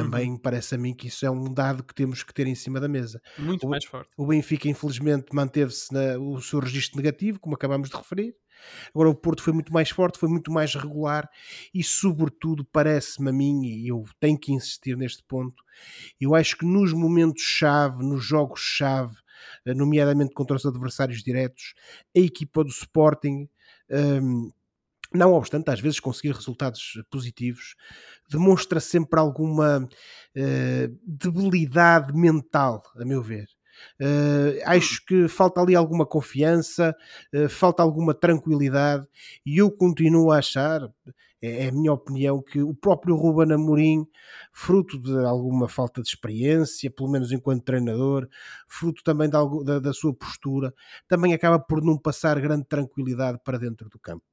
[0.02, 2.80] Também parece a mim que isso é um dado que temos que ter em cima
[2.80, 3.20] da mesa.
[3.38, 4.18] Muito o- mais forte.
[4.20, 8.34] O Benfica, infelizmente, manteve-se o seu registro negativo, como acabámos de referir.
[8.94, 11.28] Agora, o Porto foi muito mais forte, foi muito mais regular
[11.72, 15.62] e, sobretudo, parece-me a mim, e eu tenho que insistir neste ponto,
[16.20, 19.16] eu acho que nos momentos-chave, nos jogos-chave,
[19.66, 21.74] eh, nomeadamente contra os adversários diretos,
[22.16, 23.48] a equipa do Sporting.
[23.90, 24.50] hum,
[25.12, 27.74] não obstante, às vezes conseguir resultados positivos,
[28.30, 29.88] demonstra sempre alguma
[30.34, 33.46] eh, debilidade mental, a meu ver.
[34.00, 36.94] Eh, acho que falta ali alguma confiança,
[37.32, 39.06] eh, falta alguma tranquilidade,
[39.46, 40.82] e eu continuo a achar,
[41.40, 44.06] é, é a minha opinião, que o próprio Ruben Amorim,
[44.52, 48.28] fruto de alguma falta de experiência, pelo menos enquanto treinador,
[48.68, 50.74] fruto também de algo- da, da sua postura,
[51.08, 54.24] também acaba por não passar grande tranquilidade para dentro do campo.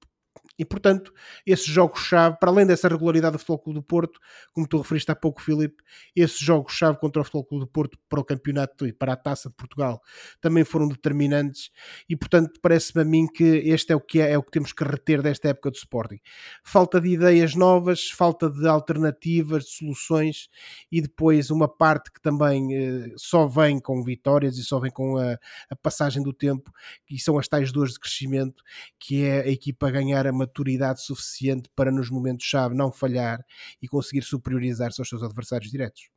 [0.57, 1.13] E, portanto,
[1.45, 4.19] esses jogos-chave, para além dessa regularidade do Futebol Clube do Porto,
[4.53, 5.83] como tu referiste há pouco, Filipe,
[6.15, 9.49] esses jogos-chave contra o Futebol Clube do Porto para o campeonato e para a Taça
[9.49, 10.01] de Portugal
[10.39, 11.69] também foram determinantes
[12.09, 14.71] e, portanto, parece-me a mim que este é o que é, é o que temos
[14.71, 16.19] que reter desta época do Sporting.
[16.63, 20.49] Falta de ideias novas, falta de alternativas, de soluções
[20.91, 25.17] e depois uma parte que também eh, só vem com vitórias e só vem com
[25.17, 25.37] a,
[25.69, 26.71] a passagem do tempo,
[27.09, 28.63] e são as tais dores de crescimento,
[28.99, 33.43] que é a equipa ganhar a maturidade suficiente para nos momentos-chave não falhar
[33.81, 36.09] e conseguir superiorizar-se aos seus adversários diretos.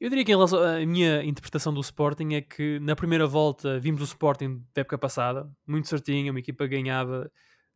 [0.00, 4.00] Eu diria que relação à minha interpretação do Sporting é que na primeira volta vimos
[4.00, 7.30] o Sporting da época passada, muito certinho, uma equipa ganhava,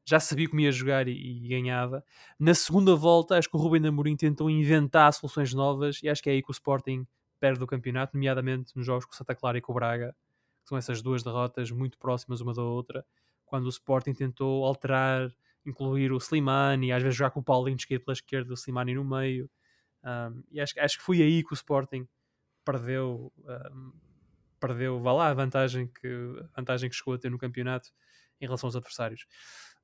[0.04, 2.02] já sabia como ia jogar e, e, ganhava.
[2.37, 6.28] Na segunda volta, acho que o Rubem Amorim tentou inventar soluções novas e acho que
[6.28, 7.06] é aí que o Sporting
[7.38, 10.12] perde o campeonato, nomeadamente nos jogos com Santa Clara e com o Braga,
[10.64, 13.04] que são essas duas derrotas muito próximas uma da outra
[13.46, 15.30] quando o Sporting tentou alterar,
[15.64, 18.94] incluir o Slimani, às vezes jogar com o Paulinho de esquerda pela esquerda, o Slimani
[18.94, 19.48] no meio.
[20.04, 22.06] Um, e acho, acho que foi aí que o Sporting
[22.64, 23.32] perdeu,
[23.72, 23.92] um,
[24.61, 26.09] perdeu vá lá, a vantagem, que,
[26.52, 27.90] a vantagem que chegou a ter no campeonato
[28.40, 29.26] em relação aos adversários.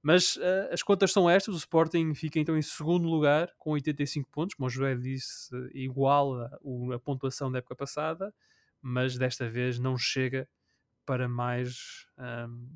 [0.03, 4.29] Mas uh, as contas são estas: o Sporting fica então em segundo lugar com 85
[4.31, 6.47] pontos, como o Joé disse, igual a,
[6.95, 8.35] a pontuação da época passada,
[8.81, 10.49] mas desta vez não chega
[11.07, 12.07] para mais.
[12.19, 12.69] Um,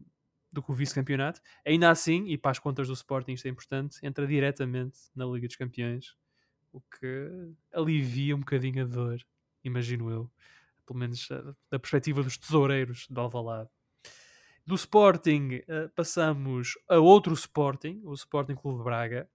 [0.57, 1.41] do que o vice-campeonato.
[1.65, 5.47] Ainda assim, e para as contas do Sporting isto é importante, entra diretamente na Liga
[5.47, 6.17] dos Campeões,
[6.73, 7.31] o que
[7.73, 9.19] alivia um bocadinho a dor,
[9.63, 10.31] imagino eu,
[10.87, 13.69] pelo menos uh, da perspectiva dos tesoureiros de Alvalade.
[14.65, 19.29] Do Sporting uh, passamos a outro Sporting, o Sporting Clube de Braga,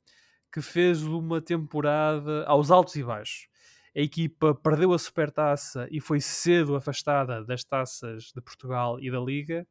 [0.52, 3.48] que fez uma temporada aos altos e baixos.
[3.96, 9.20] A equipa perdeu a supertaça e foi cedo afastada das taças de Portugal e da
[9.20, 9.68] Liga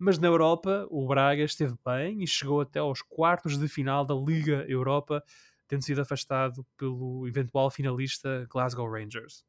[0.00, 4.14] mas na Europa o Braga esteve bem e chegou até aos quartos de final da
[4.14, 5.22] Liga Europa,
[5.68, 9.44] tendo sido afastado pelo eventual finalista Glasgow Rangers.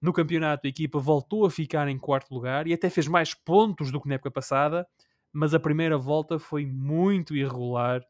[0.00, 3.92] No campeonato, a equipa voltou a ficar em quarto lugar e até fez mais pontos
[3.92, 4.88] do que na época passada,
[5.30, 8.02] mas a primeira volta foi muito irregular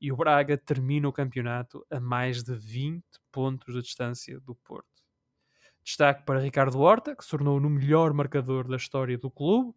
[0.00, 4.88] e o Braga termina o campeonato a mais de 20 pontos de distância do Porto.
[5.84, 9.72] Destaque para Ricardo Horta, que se tornou no melhor marcador da história do clube,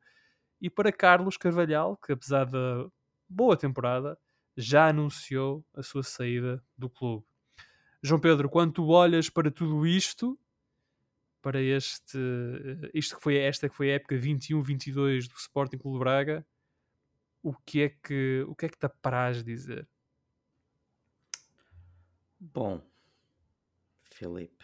[0.61, 2.87] e para Carlos Carvalhal, que apesar da
[3.27, 4.17] boa temporada,
[4.55, 7.25] já anunciou a sua saída do clube.
[8.03, 10.39] João Pedro, quando tu olhas para tudo isto,
[11.41, 12.17] para este,
[12.93, 16.45] isto que foi esta que foi a época 21-22 do Sporting Clube Braga,
[17.41, 19.87] o que é que o que é que te apraz dizer?
[22.39, 22.81] Bom,
[24.03, 24.63] Filipe,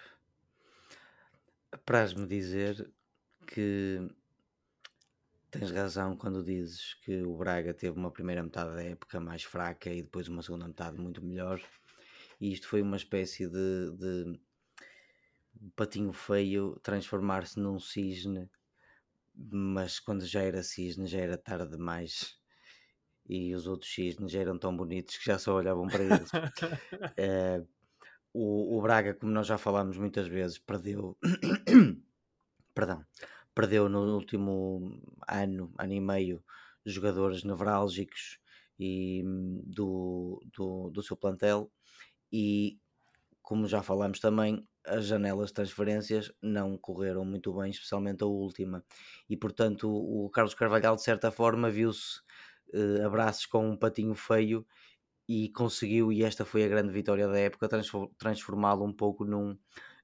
[1.72, 2.92] apraz-me dizer
[3.48, 4.08] que
[5.50, 9.90] Tens razão quando dizes que o Braga teve uma primeira metade da época mais fraca
[9.90, 11.62] e depois uma segunda metade muito melhor.
[12.40, 14.40] E isto foi uma espécie de, de
[15.74, 18.50] patinho feio transformar-se num cisne,
[19.34, 22.38] mas quando já era cisne já era tarde demais.
[23.26, 26.30] E os outros cisnes já eram tão bonitos que já só olhavam para eles.
[27.16, 27.64] é,
[28.34, 31.18] o, o Braga, como nós já falámos muitas vezes, perdeu.
[32.76, 33.04] Perdão
[33.58, 36.44] perdeu no último ano, ano e meio,
[36.86, 38.40] jogadores nevrálgicos
[38.80, 41.72] e, hum, do, do, do seu plantel
[42.32, 42.80] e
[43.42, 48.84] como já falamos também, as janelas de transferências não correram muito bem, especialmente a última.
[49.30, 52.22] E portanto, o Carlos Carvalhal, de certa forma, viu-se
[52.74, 54.66] eh, abraços com um patinho feio
[55.28, 57.70] e conseguiu, e esta foi a grande vitória da época,
[58.18, 59.58] transformá-lo um pouco num,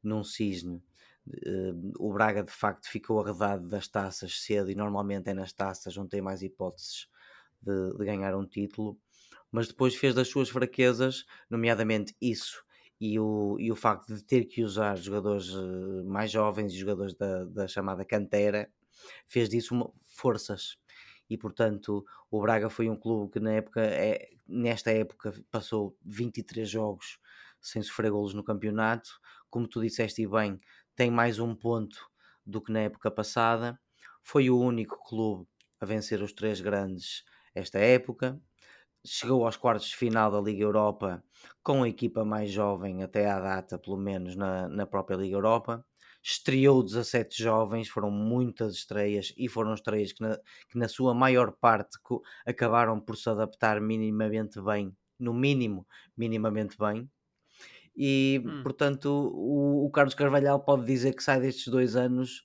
[0.03, 0.81] num cisne.
[1.27, 5.97] Uh, o Braga de facto ficou arredado das taças cedo e normalmente é nas taças
[5.97, 7.07] onde tem mais hipóteses
[7.61, 8.99] de, de, ganhar um título,
[9.49, 12.63] mas depois fez das suas fraquezas, nomeadamente isso
[12.99, 17.13] e o, e o facto de ter que usar jogadores uh, mais jovens e jogadores
[17.13, 18.69] da, da chamada cantera,
[19.27, 20.77] fez disso uma, forças.
[21.29, 26.69] E portanto, o Braga foi um clube que na época, é, nesta época passou 23
[26.69, 27.19] jogos
[27.61, 29.09] sem sofrer golos no campeonato.
[29.49, 30.59] Como tu disseste bem,
[30.95, 31.97] tem mais um ponto
[32.45, 33.79] do que na época passada.
[34.23, 35.47] Foi o único clube
[35.79, 37.23] a vencer os três grandes
[37.55, 38.39] esta época.
[39.05, 41.23] Chegou aos quartos de final da Liga Europa
[41.61, 45.85] com a equipa mais jovem até à data, pelo menos na, na própria Liga Europa.
[46.23, 50.37] Estreou 17 jovens, foram muitas estreias e foram estreias que na,
[50.69, 51.97] que na sua maior parte
[52.45, 57.09] acabaram por se adaptar minimamente bem, no mínimo, minimamente bem
[57.95, 58.63] e hum.
[58.63, 62.43] portanto o, o, Carlos Carvalhal pode dizer que sai destes dois anos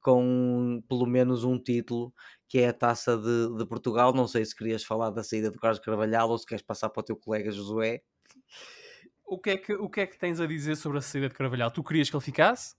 [0.00, 2.12] com pelo menos um título
[2.48, 4.12] que é a taça de, de Portugal.
[4.12, 7.00] Não sei se querias falar da saída do Carlos Carvalhal ou se queres passar para
[7.00, 8.02] o teu colega Josué.
[9.26, 11.34] O que, é que, o que é que tens a dizer sobre a saída de
[11.34, 11.70] Carvalhal?
[11.70, 12.74] Tu querias que ele ficasse?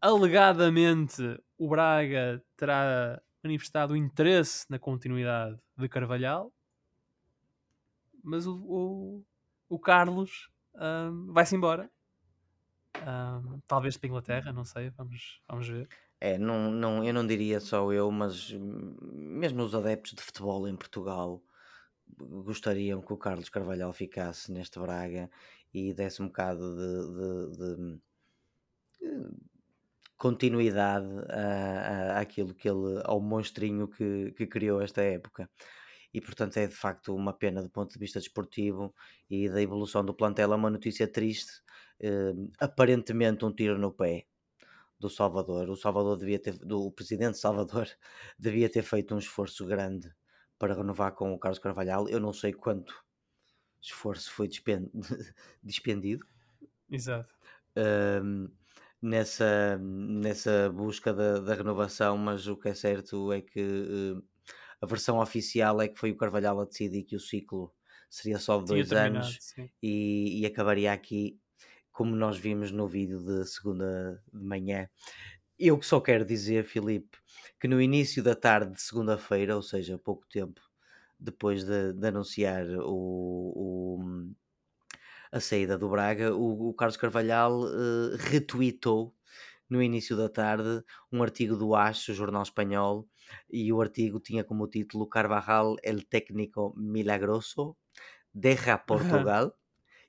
[0.00, 6.50] Alegadamente, o Braga terá manifestado interesse na continuidade de Carvalhal,
[8.22, 9.24] mas o, o,
[9.68, 11.90] o Carlos um, vai-se embora.
[12.96, 15.88] Um, talvez para a Inglaterra, não sei, vamos, vamos ver.
[16.20, 20.76] É, não, não, eu não diria só eu, mas mesmo os adeptos de futebol em
[20.76, 21.42] Portugal
[22.18, 25.30] gostariam que o Carlos Carvalhal ficasse neste Braga
[25.72, 28.00] e desse um bocado de, de, de
[30.18, 35.48] continuidade a, a, àquilo que ele, ao monstrinho que, que criou esta época.
[36.12, 38.94] E portanto é de facto uma pena do ponto de vista desportivo
[39.28, 40.52] e da evolução do plantel.
[40.52, 41.62] É uma notícia triste,
[42.00, 44.26] eh, aparentemente um tiro no pé
[44.98, 45.70] do Salvador.
[45.70, 47.88] O Salvador devia ter, do presidente Salvador
[48.38, 50.12] devia ter feito um esforço grande
[50.58, 52.08] para renovar com o Carlos Carvalhal.
[52.08, 52.94] Eu não sei quanto
[53.80, 54.48] esforço foi
[55.62, 56.26] despendido.
[56.90, 57.34] Exato.
[57.76, 58.48] Um,
[59.00, 64.22] nessa, nessa busca da, da, renovação, mas o que é certo é que uh,
[64.80, 67.72] a versão oficial é que foi o Carvalhal a decidir que o ciclo
[68.08, 71.38] seria só de dois anos e, e, acabaria aqui,
[71.92, 74.88] como nós vimos no vídeo de segunda de manhã.
[75.58, 77.18] Eu só quero dizer, Filipe,
[77.60, 80.60] que no início da tarde de segunda-feira, ou seja, pouco tempo
[81.18, 84.30] depois de, de anunciar o, o
[85.30, 89.14] a saída do Braga, o, o Carlos Carvalhal uh, retweetou
[89.70, 93.08] no início da tarde um artigo do Acho, jornal espanhol,
[93.48, 97.76] e o artigo tinha como título Carvajal, el técnico milagroso,
[98.34, 99.54] deja Portugal,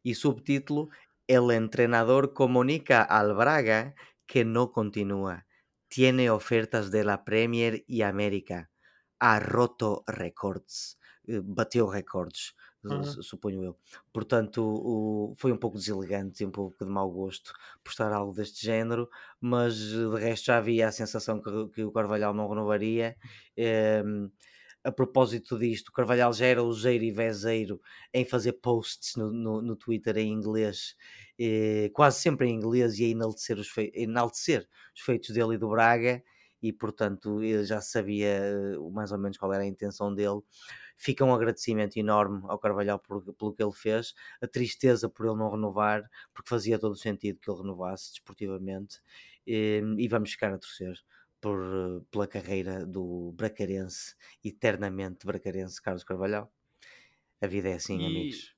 [0.03, 0.89] e subtítulo
[1.28, 3.95] El entrenador comunica al Braga
[4.26, 5.45] que no continúa.
[5.88, 8.72] Tiene ofertas de la Premier y América.
[9.20, 10.97] Ha roto records.
[11.28, 13.04] Eh, bateu recordes uhum.
[13.04, 13.78] suponho eu.
[14.14, 17.54] Portanto, o, foi um pouco deselegante e um pouco de mau gosto
[17.84, 19.10] postar algo deste género,
[19.40, 23.16] mas de resto já havia a sensação que, que o Carvalhal não renovaria.
[24.06, 24.30] Um,
[24.84, 27.80] a propósito disto, o Carvalhal já era useiro e vezeiro
[28.14, 30.96] em fazer posts no, no, no Twitter em inglês,
[31.40, 35.70] eh, quase sempre em inglês, e a enaltecer os, enaltecer os feitos dele e do
[35.70, 36.24] Braga,
[36.62, 40.41] e portanto eu já sabia eh, mais ou menos qual era a intenção dele
[41.01, 45.36] fica um agradecimento enorme ao Carvalhal por, pelo que ele fez, a tristeza por ele
[45.36, 49.01] não renovar, porque fazia todo o sentido que ele renovasse desportivamente,
[49.45, 50.93] e, e vamos ficar a torcer
[51.41, 56.53] por, pela carreira do bracarense, eternamente bracarense, Carlos Carvalhal.
[57.41, 58.55] A vida é assim, e, amigos.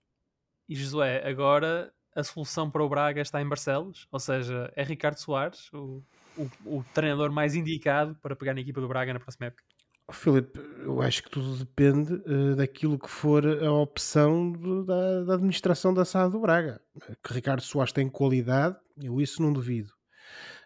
[0.68, 5.18] E Josué, agora a solução para o Braga está em Barcelos, ou seja, é Ricardo
[5.18, 6.04] Soares, o,
[6.38, 9.64] o, o treinador mais indicado para pegar na equipa do Braga na próxima época.
[10.12, 15.34] Filipe, eu acho que tudo depende uh, daquilo que for a opção do, da, da,
[15.36, 16.82] administração da SAD do Braga.
[17.24, 19.92] Que Ricardo Soares tem qualidade, eu isso não duvido.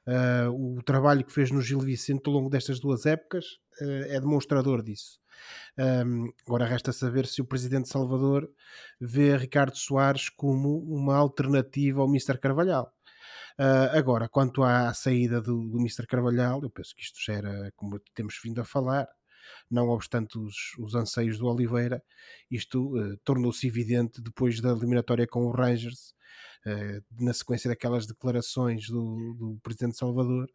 [0.08, 3.46] Uh, o trabalho que fez no Gil Vicente ao longo destas duas épocas
[3.82, 5.20] uh, é demonstrador disso.
[5.78, 8.50] Um, agora resta saber se o presidente Salvador
[9.00, 12.40] vê Ricardo Soares como uma alternativa ao Mr.
[12.40, 12.92] Carvalhal.
[13.60, 16.06] Uh, agora, quanto à saída do, do Mr.
[16.06, 19.08] Carvalhal, eu penso que isto já era, como temos vindo a falar,
[19.70, 22.04] não obstante os, os anseios do Oliveira,
[22.50, 26.14] isto uh, tornou-se evidente depois da eliminatória com o Rangers,
[26.66, 30.50] uh, na sequência daquelas declarações do, do presidente Salvador,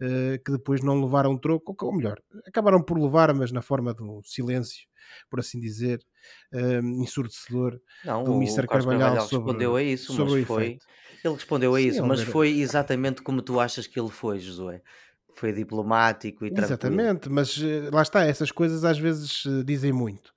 [0.00, 3.94] uh, que depois não levaram troco, ou, ou melhor, acabaram por levar, mas na forma
[4.00, 4.86] um silêncio,
[5.30, 6.00] por assim dizer,
[6.82, 8.66] ensurdecedor não, do Mr.
[8.66, 10.78] Carvalhal, Carvalhal sobre, respondeu a isso, mas foi.
[11.24, 14.82] Ele respondeu a Sim, isso, mas foi exatamente como tu achas que ele foi, Josué
[15.34, 16.64] foi diplomático e tranquilo.
[16.64, 20.32] Exatamente, mas eh, lá está, essas coisas às vezes eh, dizem muito.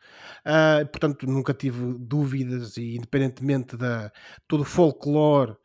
[0.46, 4.12] Uh, portanto, nunca tive dúvidas e independentemente de
[4.48, 5.56] todo o folclore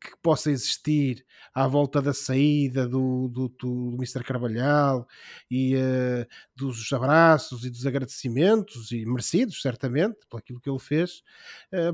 [0.00, 4.22] que possa existir à volta da saída do, do, do, Mr.
[4.24, 5.06] Carvalhal
[5.50, 11.22] e uh, dos abraços e dos agradecimentos e merecidos, certamente, por aquilo que ele fez,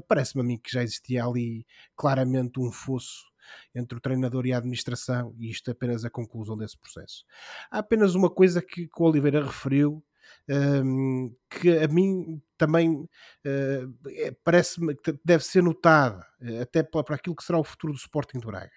[0.06, 1.66] parece-me a mim que já existia ali
[1.96, 3.28] claramente um fosso
[3.74, 7.24] entre o treinador e a administração, e isto é apenas a conclusão desse processo.
[7.70, 10.04] Há apenas uma coisa que, que o Oliveira referiu,
[10.48, 17.36] um, que a mim também uh, parece-me que deve ser notada, eh, até para, aquilo
[17.36, 18.72] que será o futuro do Sporting de Braga.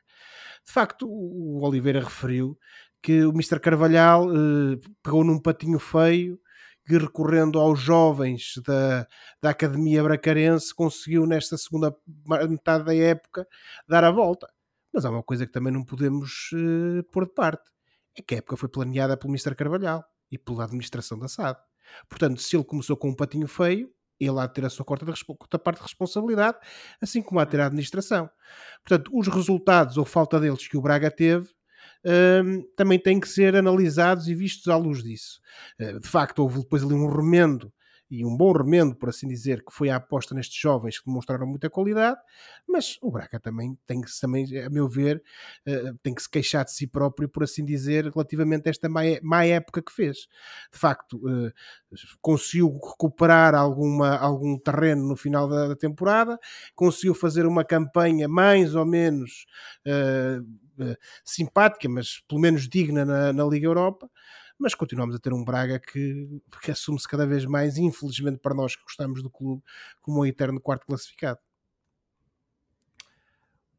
[0.66, 2.58] De facto, o Oliveira referiu
[3.02, 3.60] que o Mr.
[3.60, 6.40] Carvalhal uh, pegou num patinho feio
[6.86, 9.08] que recorrendo aos jovens da,
[9.42, 11.96] da Academia Bracarense conseguiu nesta segunda
[12.50, 13.48] metade da época
[13.88, 14.48] dar a volta.
[14.94, 17.70] Mas há uma coisa que também não podemos uh, pôr de parte:
[18.18, 19.56] é que a época foi planeada pelo Mr.
[19.56, 20.04] Carvalhal
[20.38, 21.60] pela administração da SAD.
[22.10, 25.06] Portanto, se ele começou com um patinho feio, ele há de ter a sua quarta,
[25.06, 26.58] quarta parte de responsabilidade,
[27.02, 28.30] assim como há de ter a administração.
[28.86, 31.50] Portanto, os resultados ou falta deles que o Braga teve
[32.06, 35.40] hum, também têm que ser analisados e vistos à luz disso.
[35.80, 37.74] Uh, de facto, houve depois ali um remendo
[38.12, 41.48] e um bom remendo, por assim dizer, que foi a aposta nestes jovens que demonstraram
[41.48, 42.20] muita qualidade,
[42.68, 45.24] mas o Braga também tem que, também, a meu ver,
[45.66, 49.00] uh, tem que se queixar de si próprio, por assim dizer, relativamente a esta má,
[49.24, 50.28] má época que fez.
[50.74, 51.54] De facto, uh,
[52.22, 56.38] conseguiu recuperar alguma, algum terreno no final da, da, temporada,
[56.76, 59.46] conseguiu fazer uma campanha mais ou menos
[59.88, 60.46] uh,
[61.24, 64.10] simpática, mas pelo menos digna na, na Liga Europa,
[64.62, 68.76] mas continuamos a ter um Braga que, que assume-se cada vez mais, infelizmente para nós
[68.76, 69.64] que gostamos do clube,
[70.00, 71.40] como o eterno quarto classificado.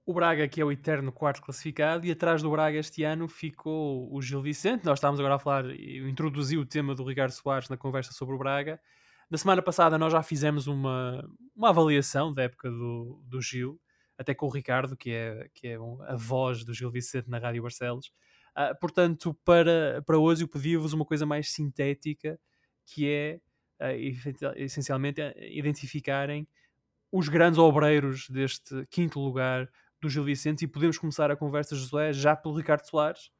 [0.04, 4.12] O Braga, que é o eterno quarto classificado, e atrás do Braga este ano ficou
[4.12, 4.84] o Gil Vicente.
[4.84, 8.34] Nós estávamos agora a falar, eu introduzi o tema do Ricardo Soares na conversa sobre
[8.34, 8.80] o Braga.
[9.30, 11.24] Na semana passada nós já fizemos uma,
[11.54, 13.80] uma avaliação da época do, do Gil,
[14.18, 15.76] até com o Ricardo, que é, que é
[16.08, 18.12] a voz do Gil Vicente na Rádio Barcelos.
[18.56, 22.38] Uh, portanto, para, para hoje eu pedi-vos uma coisa mais sintética,
[22.84, 23.40] que é
[23.80, 26.46] uh, essencialmente identificarem
[27.10, 29.68] os grandes obreiros deste quinto lugar
[30.00, 33.30] do Gil Vicente e podemos começar a conversa, Josué, já pelo Ricardo Soares,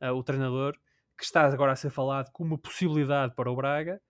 [0.00, 0.78] uh, o treinador,
[1.16, 4.00] que está agora a ser falado como uma possibilidade para o Braga.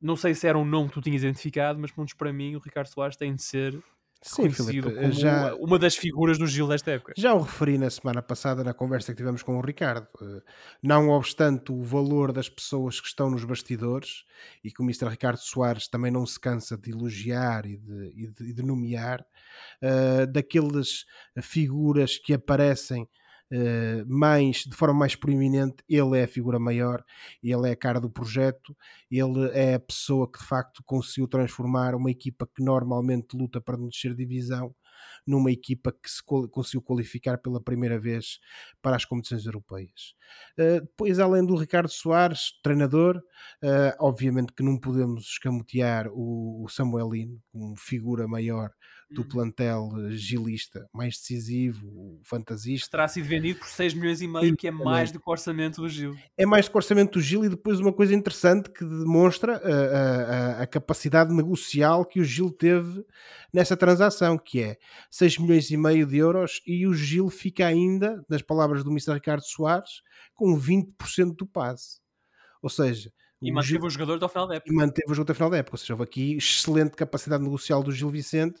[0.00, 2.54] não sei se era um nome que tu tinhas identificado, mas pelo menos para mim
[2.54, 3.82] o Ricardo Soares tem de ser
[4.22, 7.14] Sim, Filipe, já, uma das figuras do Gil desta época.
[7.16, 10.06] Já o referi na semana passada na conversa que tivemos com o Ricardo.
[10.20, 10.42] Eh,
[10.82, 14.26] não obstante o valor das pessoas que estão nos bastidores
[14.62, 15.08] e que o Mr.
[15.08, 19.24] Ricardo Soares também não se cansa de elogiar e de, e de, de nomear,
[19.82, 21.06] uh, daquelas
[21.40, 23.08] figuras que aparecem
[23.52, 27.04] uh, mais, de forma mais proeminente, ele é a figura maior,
[27.42, 28.76] ele é a cara do projeto,
[29.10, 33.76] ele é a pessoa que de facto conseguiu transformar uma equipa que normalmente luta para
[33.76, 34.74] não descer divisão
[35.26, 38.38] numa equipa que se conseguiu qualificar pela primeira vez
[38.82, 40.14] para as competições europeias.
[40.58, 43.18] Uh, depois, além do Ricardo Soares, treinador,
[43.62, 48.72] uh, obviamente que não podemos escamotear o, o Samuelino como figura maior
[49.10, 49.28] do uhum.
[49.28, 52.88] plantel gilista mais decisivo, fantasista.
[52.90, 55.80] Terá sido vendido por 6 milhões e meio, que é mais do que o orçamento
[55.80, 56.16] do Gil.
[56.38, 59.56] É mais do que o orçamento do Gil e depois uma coisa interessante que demonstra
[59.56, 63.04] a, a, a capacidade negocial que o Gil teve
[63.52, 64.76] nessa transação, que é
[65.10, 69.14] 6 milhões e meio de euros e o Gil fica ainda, nas palavras do Mr.
[69.14, 70.02] Ricardo Soares,
[70.34, 72.00] com 20% do passe.
[72.62, 73.10] Ou seja,
[73.42, 74.72] e manteve o jogador até ao final da época.
[74.72, 75.74] E manteve o jogador até ao final da época.
[75.74, 78.60] Ou seja, houve aqui excelente capacidade negocial do Gil Vicente,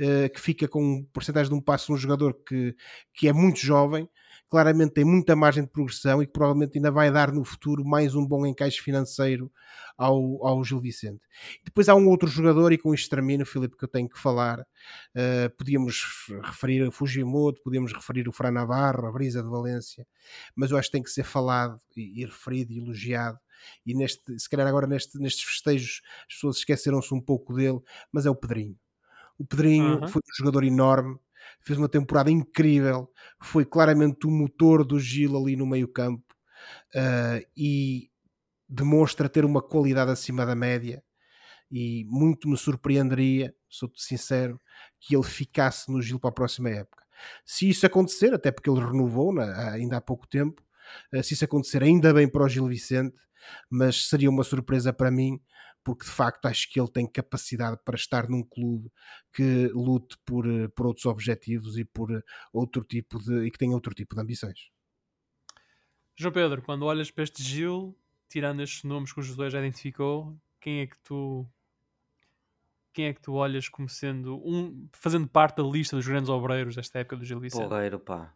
[0.00, 2.74] uh, que fica com um porcentagem de um passo no jogador que,
[3.14, 4.08] que é muito jovem,
[4.48, 8.14] claramente tem muita margem de progressão e que provavelmente ainda vai dar no futuro mais
[8.14, 9.50] um bom encaixe financeiro
[9.96, 11.20] ao, ao Gil Vicente.
[11.64, 14.60] Depois há um outro jogador, e com isto termino, Filipe, que eu tenho que falar.
[14.60, 16.02] Uh, podíamos
[16.44, 20.06] referir a Fujimoto, podíamos referir o Fran Navarro, a Brisa de Valência,
[20.54, 23.38] mas eu acho que tem que ser falado e, e referido e elogiado
[23.84, 27.80] e neste, se calhar agora neste, nestes festejos as pessoas esqueceram-se um pouco dele,
[28.12, 28.76] mas é o Pedrinho.
[29.38, 30.08] O Pedrinho uhum.
[30.08, 31.18] foi um jogador enorme,
[31.60, 36.24] fez uma temporada incrível, foi claramente o motor do Gil ali no meio campo
[36.94, 38.10] uh, e
[38.68, 41.02] demonstra ter uma qualidade acima da média
[41.70, 44.60] e muito me surpreenderia, sou-te sincero,
[45.00, 47.04] que ele ficasse no Gil para a próxima época.
[47.44, 50.62] Se isso acontecer, até porque ele renovou né, ainda há pouco tempo,
[51.12, 53.16] ah, se isso acontecer ainda bem para o Gil Vicente,
[53.70, 55.40] mas seria uma surpresa para mim,
[55.88, 58.90] porque de facto acho que ele tem capacidade para estar num clube
[59.32, 62.20] que lute por, eh, por outros objetivos e por eh,
[62.52, 64.68] outro tipo de e que tenha outro tipo de ambições.
[66.14, 67.96] João Pedro, quando olhas para este Gil,
[68.28, 71.48] tirando estes nomes que o José já identificou, quem é que tu
[72.92, 76.76] quem é que tu olhas como sendo um fazendo parte da lista dos grandes obreiros
[76.76, 77.64] desta época do Gil Vicente?
[77.64, 78.34] Obreiro, pá.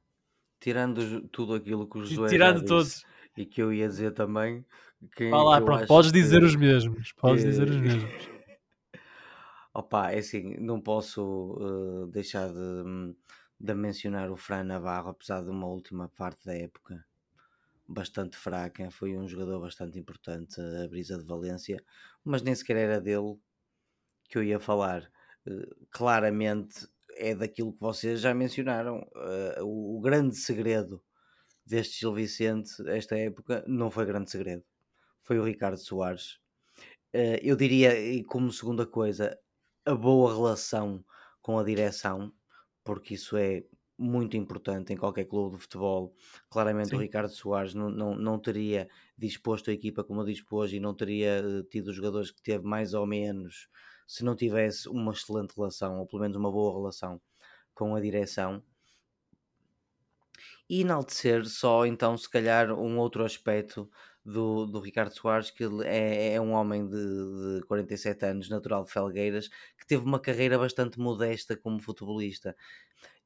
[0.59, 3.05] Tirando tudo aquilo que o José tirando todos
[3.37, 4.65] e que eu ia dizer também,
[5.09, 7.13] quem Vá lá, pronto, podes dizer os mesmos.
[7.13, 7.51] Podes que...
[7.51, 8.13] dizer os mesmos.
[9.75, 13.15] Opa, é assim, não posso uh, deixar de,
[13.59, 17.05] de mencionar o Fran Navarro, apesar de uma última parte da época
[17.89, 18.91] bastante fraca.
[18.91, 21.83] Foi um jogador bastante importante, a Brisa de Valência,
[22.23, 23.39] mas nem sequer era dele
[24.29, 25.11] que eu ia falar.
[25.47, 26.87] Uh, claramente
[27.17, 28.99] é daquilo que vocês já mencionaram.
[29.17, 31.03] Uh, o, o grande segredo
[31.65, 34.65] deste Gil Vicente, esta época, não foi grande segredo
[35.23, 36.41] foi o Ricardo Soares.
[37.15, 39.39] Uh, eu diria, e como segunda coisa,
[39.85, 41.05] a boa relação
[41.41, 42.33] com a direção,
[42.85, 43.65] porque isso é
[43.99, 46.15] muito importante em qualquer clube de futebol.
[46.51, 46.97] Claramente Sim.
[46.97, 51.39] o Ricardo Soares não, não, não teria disposto a equipa como dispôs e não teria
[51.39, 53.69] eh, tido os jogadores que teve mais ou menos
[54.07, 57.21] se não tivesse uma excelente relação, ou pelo menos uma boa relação
[57.75, 58.63] com a direção.
[60.69, 63.91] E enaltecer só então se calhar um outro aspecto
[64.25, 68.85] do, do Ricardo Soares, que ele é, é um homem de, de 47 anos, natural
[68.85, 69.49] de Felgueiras,
[69.79, 72.57] que teve uma carreira bastante modesta como futebolista.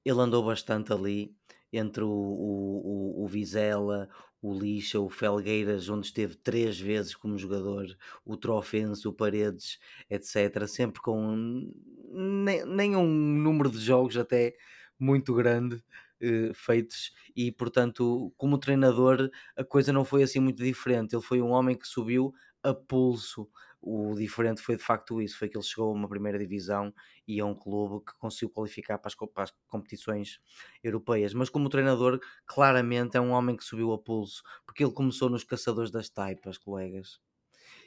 [0.05, 1.34] Ele andou bastante ali
[1.72, 4.09] entre o, o, o, o Vizela,
[4.40, 7.86] o Lixa, o Felgueiras, onde esteve três vezes como jogador,
[8.24, 9.78] o Trofense, o Paredes,
[10.09, 10.66] etc.
[10.66, 11.70] Sempre com
[12.12, 14.55] nem, nem um número de jogos até
[14.99, 15.82] muito grande
[16.20, 21.14] eh, feitos e portanto como treinador a coisa não foi assim muito diferente.
[21.14, 23.48] Ele foi um homem que subiu a pulso.
[23.80, 26.92] O diferente foi de facto isso foi que ele chegou a uma primeira divisão
[27.26, 30.40] e a um clube que conseguiu qualificar para as, para as competições
[30.82, 31.34] europeias.
[31.34, 35.44] Mas como treinador claramente é um homem que subiu a pulso porque ele começou nos
[35.44, 37.20] caçadores das taipas colegas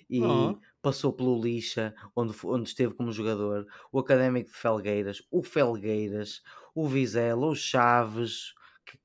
[0.09, 0.61] e Oh.
[0.81, 6.41] passou pelo Lixa, onde, onde esteve como jogador, o Académico de Felgueiras, o Felgueiras,
[6.83, 8.53] o Vizela, o Chaves,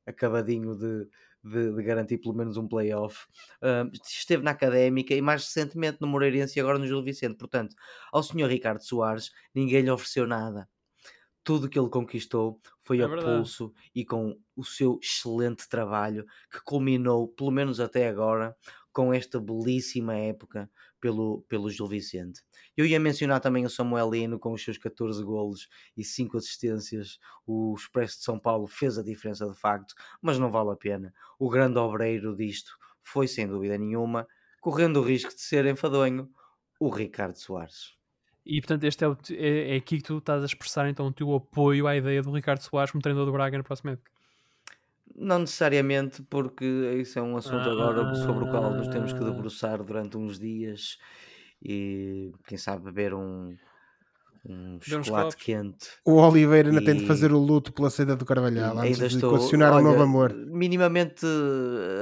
[0.07, 1.09] acabadinho de,
[1.43, 3.27] de, de garantir pelo menos um playoff,
[3.63, 7.37] ah, esteve na Académica e mais recentemente no Moreirense e agora no Gil Vicente.
[7.39, 7.75] Portanto,
[8.13, 10.69] ao senhor Ricardo Soares, ninguém lhe ofereceu nada.
[11.43, 13.49] Tudo que ele conquistou foi É a verdade.
[13.49, 18.57] pulso e com o seu excelente trabalho que culminou, pelo menos até agora,
[18.95, 20.71] com esta belíssima época
[21.01, 22.41] pelo, pelo Gil Vicente.
[22.77, 27.19] Eu ia mencionar também o Samuel Lino com os seus 14 golos e 5 assistências.
[27.45, 31.13] O Expresso de São Paulo fez a diferença de facto, mas não vale a pena.
[31.41, 32.71] O grande obreiro disto
[33.03, 34.29] foi, sem dúvida nenhuma,
[34.61, 36.31] correndo o risco de ser enfadonho,
[36.79, 37.95] o Ricardo Soares.
[38.47, 41.13] E portanto, este é, o, é, é aqui que tu estás a expressar então o
[41.13, 44.14] teu apoio à ideia do Ricardo Soares como treinador do Braga na próxima época.
[45.17, 46.65] Não necessariamente, porque
[47.01, 49.25] isso é um assunto agora sobre o qual nos temos que Ah.
[49.25, 50.99] debruçar durante uns dias
[51.63, 53.57] e quem sabe beber um,
[54.45, 55.89] um chocolate quente.
[56.07, 59.07] O Oliveira ainda tem de E- fazer o luto pela saída do Carvalhal antes Ainda
[59.07, 60.39] de estou, condicionar um olha, novo amor.
[60.47, 61.27] minimamente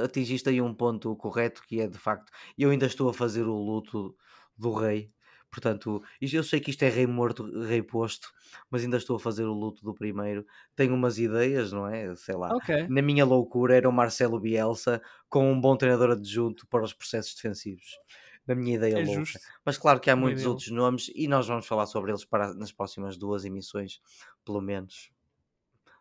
[0.03, 3.55] atingiste aí um ponto correto que é de facto, eu ainda estou a fazer o
[3.55, 4.15] luto
[4.57, 5.11] do rei.
[5.53, 8.31] Portanto, eu sei que isto é rei morto, rei posto,
[8.71, 10.45] mas ainda estou a fazer o luto do primeiro.
[10.75, 12.15] Tenho umas ideias, não é?
[12.15, 12.55] Sei lá.
[12.55, 12.69] Ok.
[12.87, 17.35] Na minha loucura era o Marcelo Bielsa com um bom treinador adjunto para os processos
[17.35, 17.99] defensivos.
[18.47, 19.39] Na minha ideia É louca.
[19.45, 19.47] justo.
[19.65, 22.53] Mas claro que há Uma muitos outros nomes e nós vamos falar sobre eles para,
[22.53, 24.01] nas próximas duas emissões,
[24.43, 25.11] pelo menos.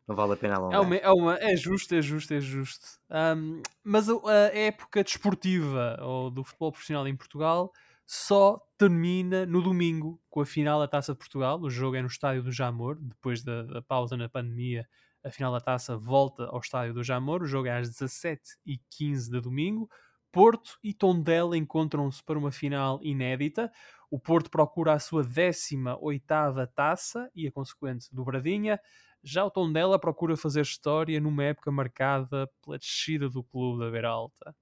[0.08, 0.80] Não vale a pena É, alongar.
[0.80, 2.86] uma, é, uma, é justo, é justo, é justo.
[3.10, 7.72] Ahm, mas a, a época desportiva ou do futebol profissional em Portugal
[8.14, 11.58] só termina no domingo com a final da Taça de Portugal.
[11.58, 14.86] O jogo é no Estádio do Jamor, depois da, da pausa na pandemia.
[15.24, 17.40] A final da taça volta ao Estádio do Jamor.
[17.40, 19.88] O jogo é às 17h15 de domingo.
[20.30, 23.72] Porto e Tondela encontram-se para uma final inédita.
[24.10, 28.78] O Porto procura a sua 18ª taça e a consequente dobradinha.
[29.24, 34.10] Já o Tondela procura fazer história numa época marcada pela descida do clube da Beira
[34.10, 34.54] Alta.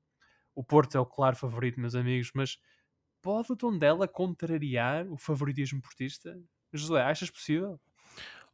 [0.54, 2.56] O Porto é o claro favorito, meus amigos, mas
[3.22, 6.38] pode o Tondela contrariar o favoritismo portista?
[6.72, 7.80] José, achas possível?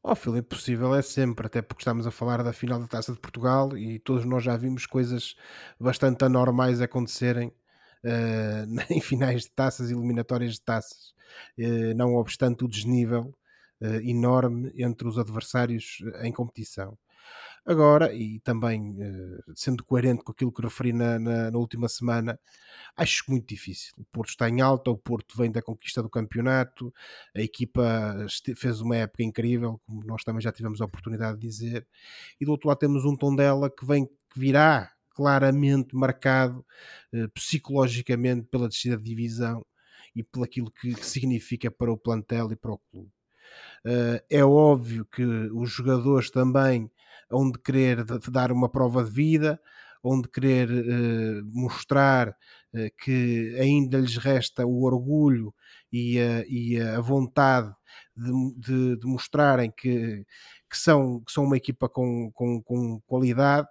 [0.02, 3.18] Ó Filipe, possível é sempre, até porque estamos a falar da final da Taça de
[3.18, 5.34] Portugal e todos nós já vimos coisas
[5.80, 7.52] bastante anormais acontecerem
[8.04, 11.14] eh, em finais de taças, eliminatórias de taças,
[11.58, 13.34] Eh, não obstante o desnível
[13.80, 16.96] eh, enorme entre os adversários em competição.
[17.68, 22.38] Agora, e também eh, sendo coerente com aquilo que referi na, na- na última semana,
[22.96, 23.92] acho muito difícil.
[23.98, 26.94] O Porto está em alta, o Porto vem da conquista do campeonato,
[27.36, 28.16] a equipa
[28.56, 31.86] fez uma época incrível, como nós também já tivemos a oportunidade de dizer,
[32.40, 36.64] e do outro lado temos um Tondela que vem, que virá claramente marcado
[37.12, 39.64] eh, psicologicamente pela descida de divisão
[40.14, 43.10] e pelo aquilo que, que significa para o plantel e para o clube.
[43.84, 46.90] Eh, é óbvio que os jogadores também
[47.30, 49.60] hão de querer dar uma prova de vida,
[50.04, 52.34] hão de querer eh, mostrar
[52.74, 55.54] eh, que ainda lhes resta o orgulho
[55.92, 57.72] e a, e a vontade
[58.16, 60.24] de, de- de mostrarem que,
[60.70, 63.68] que são, que são uma equipa com, com, com qualidade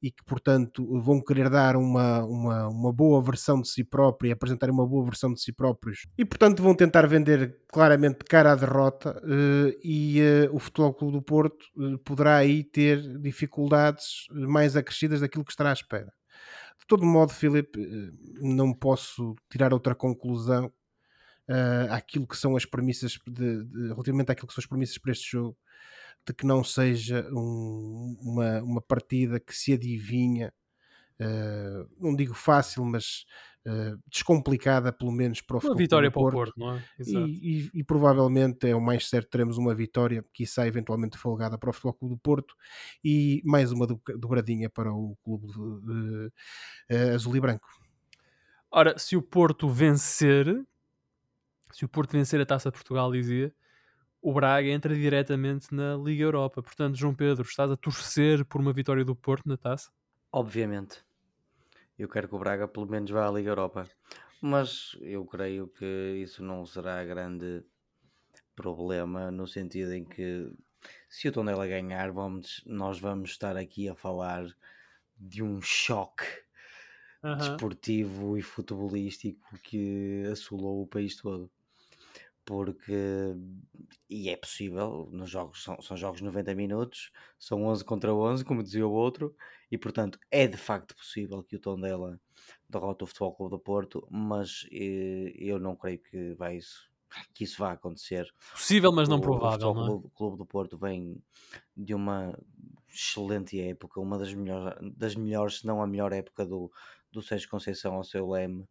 [0.00, 4.32] e que, portanto, vão querer dar uma, uma, uma boa versão de si próprio e
[4.32, 6.06] apresentar uma boa versão de si próprios.
[6.16, 11.14] E, portanto, vão tentar vender claramente cara à derrota eh, e eh, o Futebol Clube
[11.14, 16.12] do Porto eh, poderá aí ter dificuldades mais acrescidas daquilo que estará à espera.
[16.78, 17.78] De todo modo, Filipe,
[18.40, 20.72] não posso tirar outra conclusão
[21.90, 25.32] àquilo que são as premissas de, de- relativamente àquilo que são as premissas para este
[25.32, 25.56] jogo
[26.28, 30.52] de que não seja um, uma, uma partida que se adivinha,
[31.18, 33.24] uh, não digo fácil, mas
[33.66, 36.84] uh, descomplicada, pelo menos para o Uma vitória para o Porto, não é?
[37.00, 41.56] E, e, e, provavelmente é o mais certo, teremos uma vitória, que sai eventualmente folgada
[41.56, 42.54] para o Futebol Clube do Porto
[43.02, 47.66] e mais uma dobradinha para o Clube uh, Azul e Branco.
[48.70, 50.62] Ora, se o Porto vencer,
[51.72, 53.50] se o Porto vencer a Taça de Portugal, dizia,
[54.28, 56.62] o Braga entra diretamente na Liga Europa.
[56.62, 59.90] Portanto, João Pedro, estás a torcer por uma vitória do Porto na taça?
[60.30, 61.02] Obviamente.
[61.98, 63.88] Eu quero que o Braga pelo menos vá à Liga Europa.
[64.42, 67.64] Mas eu creio que isso não será grande
[68.54, 70.52] problema no sentido em que
[71.08, 74.46] se o Tondela ganhar, vamos, nós vamos estar aqui a falar
[75.16, 76.26] de um choque
[77.24, 77.36] uh -huh.
[77.38, 81.50] desportivo e futebolístico que assolou o país todo
[82.48, 83.36] porque
[84.08, 88.42] e é possível, nos jogos são, são jogos de 90 minutos, são 11 contra 11,
[88.42, 89.36] como dizia o outro,
[89.70, 92.18] e portanto é de facto possível que o Tondela
[92.66, 96.90] derrote o Futebol Clube do Porto, mas eh, eu não creio que, vai isso,
[97.34, 98.26] que isso vá acontecer.
[98.52, 99.68] Possível, mas não o, provável.
[99.68, 100.16] O Futebol não é?
[100.16, 101.22] Clube do Porto vem
[101.76, 102.34] de uma
[102.88, 106.72] excelente época, uma das melhores, das melhores se não a melhor época do,
[107.12, 108.66] do Sérgio Conceição ao seu leme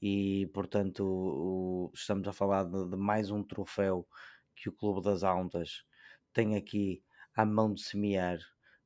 [0.00, 4.06] e portanto o, estamos a falar de, de, mais um troféu
[4.54, 5.84] que o Clube das Auntas
[6.32, 7.02] tem aqui
[7.34, 8.38] à mão de semear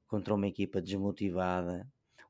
[0.07, 1.87] contra uma equipa desmotivada,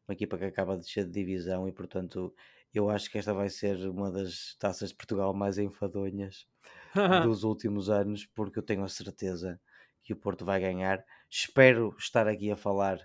[0.07, 2.35] uma equipa que acaba de descer de divisão e portanto
[2.75, 6.47] eu acho que esta vai ser uma das taças de Portugal mais enfadonhas
[7.23, 9.61] dos últimos anos, porque eu tenho a certeza
[10.03, 11.05] que o Porto vai ganhar.
[11.31, 12.99] Espero estar aqui a falar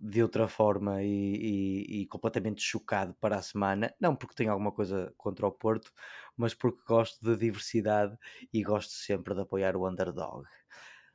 [0.00, 4.72] de outra forma e, e, e, completamente chocado para a semana, não porque tenho alguma
[4.72, 5.92] coisa contra o Porto,
[6.36, 8.16] mas porque gosto da diversidade
[8.52, 10.46] e gosto sempre de apoiar o underdog.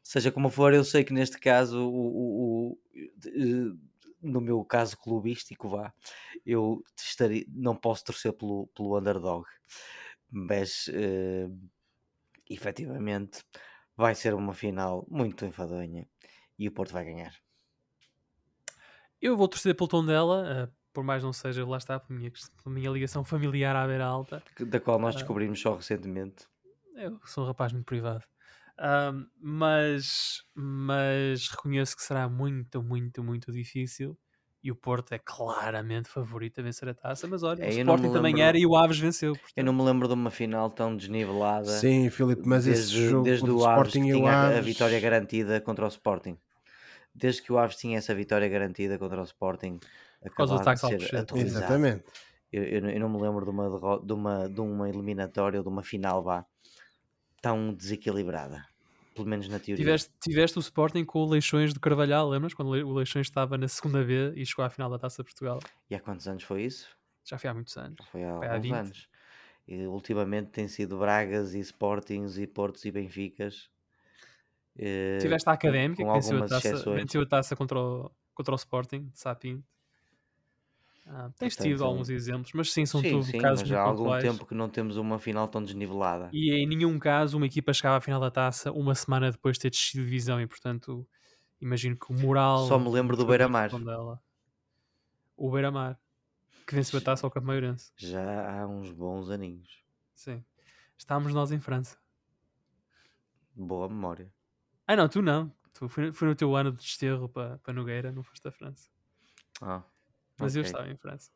[0.03, 2.79] Seja como for, eu sei que neste caso, o, o, o
[3.25, 3.75] eh,
[4.21, 5.93] no meu caso clubístico, vá,
[6.45, 9.45] eu estaria, não posso torcer pelo, pelo underdog,
[10.29, 11.69] mas uh,
[12.49, 13.43] efetivamente
[13.97, 16.07] vai ser uma final muito enfadonha
[16.59, 17.44] e o Porto vai ganhar.
[19.25, 22.31] Eu vou torcer pelo tom dela, uh, por mais não seja, lá está, pela minha,
[22.63, 24.43] pela minha ligação familiar à beira alta.
[24.59, 26.45] Da qual nós uh, descobrimos só recentemente.
[26.95, 28.23] Eu sou um rapaz muito privado.
[28.77, 34.15] Uh, mas, mas reconheço que será muito, muito, muito difícil.
[34.63, 37.25] E o Porto é claramente favorito a vencer a taça.
[37.25, 39.33] Mas olha, é, o Sporting também era e o Aves venceu.
[39.33, 39.57] Portanto.
[39.57, 41.65] Eu não me lembro de uma final tão desnivelada.
[41.65, 44.57] Sim, Filipe, mas desde, esse jogo desde o Aves Sporting que tinha Aves...
[44.59, 46.37] a vitória garantida contra o Sporting
[47.15, 49.79] desde que o Aves tinha essa vitória garantida contra o Sporting,
[50.21, 50.85] por causa do táxi
[51.35, 52.03] Exatamente.
[52.51, 55.69] Eu, eu, eu, não me lembro de uma, de, uma, de uma eliminatória ou de
[55.69, 56.45] uma final vá,
[57.41, 58.65] tão desequilibrada.
[59.13, 59.83] Pelo menos na teoria.
[59.83, 62.53] Tiveste, tiveste o Sporting com o Leixões do Carvalhal, lembras?
[62.53, 65.59] Quando o Leixões estava na segunda B e chegou à final da Taça de Portugal.
[65.89, 66.89] E há quantos anos foi isso?
[67.23, 68.05] Já foi há muitos anos.
[68.11, 69.09] Foi há, foi há alguns anos.
[69.67, 73.69] E ultimamente tem sido Bragas e Sportings e Portos e Benficas
[74.75, 78.55] Uh, Tiveste a Académica, que venceu a, taça, venceu a taça contra o, contra o
[78.55, 79.63] Sporting, de Sapinto.
[81.07, 83.79] Ah, tens Portanto, tido alguns exemplos, mas sim, são sim, tudo sim, casos mas já
[83.79, 84.23] há algum pontuais.
[84.23, 86.29] tempo que não temos uma final tão desnivelada.
[86.33, 89.61] E em nenhum caso uma equipa chegava à final da taça uma semana depois de
[89.61, 91.07] ter descido de divisão e, portanto,
[91.61, 92.67] imagino que o moral...
[92.67, 93.69] Só me lembro do Beira-Mar.
[95.37, 95.99] O Beira-Mar,
[96.65, 97.91] que venceu a taça ao Campo Maiorense.
[97.97, 99.83] Já há uns bons aninhos.
[100.15, 100.43] Sim.
[100.97, 101.97] Estávamos nós em França.
[103.55, 104.33] Boa memória.
[104.87, 105.51] Ah, não, tu não.
[105.73, 108.89] Tu foi, foi no teu ano de desterro para, para Nogueira, não foste à França.
[109.61, 109.83] Ah,
[110.39, 110.61] Mas okay.
[110.61, 111.31] eu estava em França.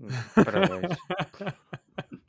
[0.34, 0.96] Parabéns.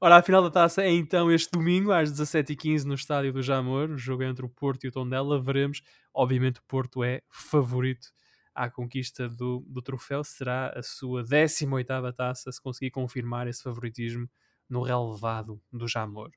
[0.00, 3.90] Ora, a final da taça é então este domingo às 17h15 no estádio do Jamor.
[3.90, 5.40] O jogo é entre o Porto e o Tondela.
[5.40, 5.82] Veremos.
[6.12, 8.08] Obviamente, o Porto é favorito
[8.54, 10.22] à conquista do, do troféu.
[10.22, 11.86] Será a sua 18
[12.16, 14.28] taça se conseguir confirmar esse favoritismo
[14.68, 16.30] no relevado do Jamor.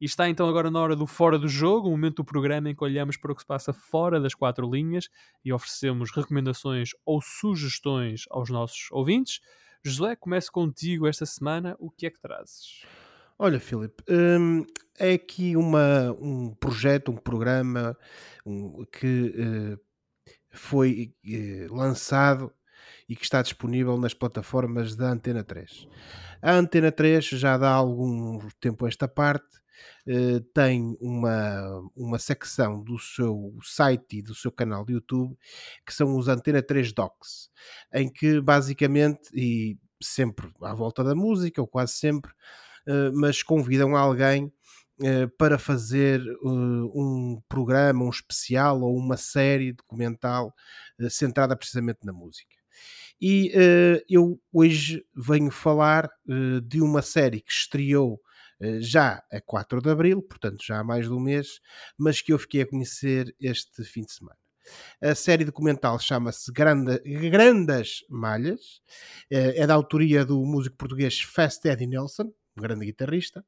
[0.00, 2.74] E está então agora na hora do fora do jogo, o momento do programa em
[2.74, 5.08] que olhamos para o que se passa fora das quatro linhas
[5.44, 9.40] e oferecemos recomendações ou sugestões aos nossos ouvintes.
[9.82, 11.76] José, começo contigo esta semana.
[11.80, 12.84] O que é que trazes?
[13.36, 14.64] Olha, Filipe, hum,
[14.98, 17.96] é aqui uma, um projeto, um programa
[18.44, 19.80] um, que uh,
[20.50, 22.52] foi uh, lançado
[23.08, 25.88] e que está disponível nas plataformas da Antena 3.
[26.42, 29.58] A Antena 3 já dá algum tempo esta parte
[30.06, 35.36] eh, tem uma, uma secção do seu site e do seu canal de YouTube
[35.86, 37.50] que são os Antena 3 Docs,
[37.92, 42.30] em que basicamente, e sempre à volta da música, ou quase sempre,
[42.86, 50.54] uh, mas convidam alguém uh, para fazer um programa, um especial ou uma série documental
[51.10, 52.56] centrada precisamente na música.
[53.20, 53.52] E
[54.08, 56.08] eu hoje venho falar
[56.62, 58.20] de uma série que estreou
[58.80, 61.60] já a 4 de Abril, portanto já há mais de um mês,
[61.96, 64.38] mas que eu fiquei a conhecer este fim de semana.
[65.00, 66.98] A série documental chama-se Grande,
[67.30, 68.82] Grandes Malhas,
[69.30, 73.44] é da autoria do músico português Fast Eddie Nelson, um grande guitarrista,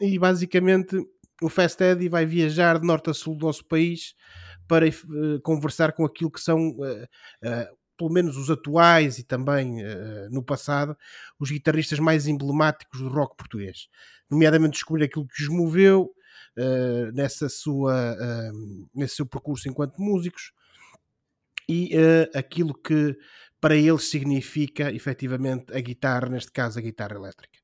[0.00, 0.96] e basicamente
[1.42, 4.14] o Fast Eddie vai viajar de norte a sul do nosso país
[4.68, 6.76] para uh, conversar com aquilo que são
[8.00, 10.96] pelo menos os atuais e também uh, no passado,
[11.38, 13.88] os guitarristas mais emblemáticos do rock português.
[14.30, 16.10] Nomeadamente descobrir aquilo que os moveu
[16.56, 20.50] uh, nessa sua, uh, nesse seu percurso enquanto músicos
[21.68, 21.94] e
[22.34, 23.16] aquilo que
[23.60, 27.58] para eles significa efetivamente a guitarra, neste caso a guitarra elétrica.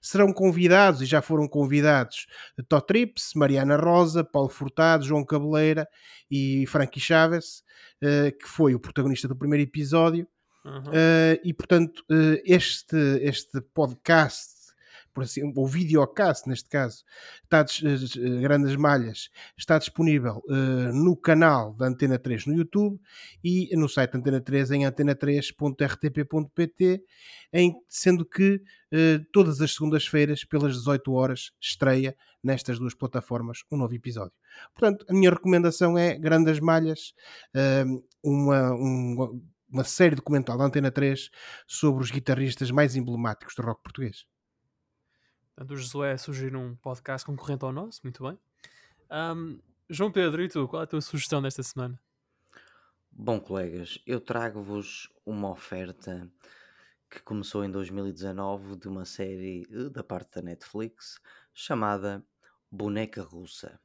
[0.00, 2.26] Serão convidados, e já foram convidados,
[2.68, 5.86] Tó Trips, Mariana Rosa, Paulo Furtado, João Cabeleira
[6.30, 7.62] e Frankie Chaves,
[8.02, 10.26] uh, que foi o protagonista do primeiro episódio.
[10.64, 10.78] Uhum.
[10.78, 14.51] Uh, e portanto, uh, este, este podcast
[15.12, 17.02] por assim, o videocast neste caso,
[17.44, 23.00] está, uh, Grandes Malhas, está disponível uh, no canal da Antena 3 no YouTube
[23.44, 27.04] e no site Antena 3 em antena3.rtp.pt,
[27.52, 33.76] em, sendo que uh, todas as segundas-feiras, pelas 18 horas, estreia nestas duas plataformas um
[33.76, 34.32] novo episódio.
[34.74, 37.14] Portanto, a minha recomendação é Grandes Malhas,
[38.22, 39.30] uma, uma,
[39.70, 41.30] uma série documental da Antena 3
[41.66, 44.26] sobre os guitarristas mais emblemáticos do rock português.
[45.54, 48.38] Portanto, o Josué sugeriu um podcast concorrente ao nosso, muito bem.
[49.10, 52.00] Um, João Pedro, e tu, qual é a tua sugestão desta semana?
[53.10, 56.26] Bom, colegas, eu trago-vos uma oferta
[57.10, 61.20] que começou em 2019 de uma série eh, da parte da Netflix
[61.52, 62.24] chamada
[62.70, 63.78] Boneca Russa.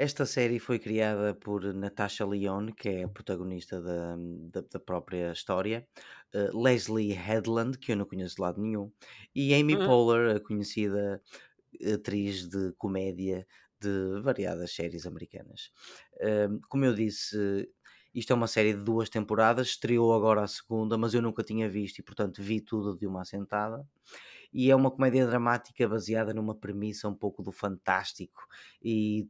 [0.00, 4.16] Esta série foi criada por Natasha Lyonne, que é a protagonista da,
[4.50, 5.86] da, da própria história,
[6.34, 8.90] uh, Leslie Headland, que eu não conheço de lado nenhum,
[9.34, 9.86] e Amy uhum.
[9.86, 11.22] Poehler, a conhecida
[11.92, 13.46] atriz de comédia
[13.78, 15.70] de variadas séries americanas.
[16.14, 17.68] Uh, como eu disse,
[18.14, 21.68] isto é uma série de duas temporadas, estreou agora a segunda, mas eu nunca tinha
[21.68, 23.86] visto e, portanto, vi tudo de uma assentada
[24.52, 28.42] e é uma comédia dramática baseada numa premissa um pouco do fantástico
[28.82, 29.28] e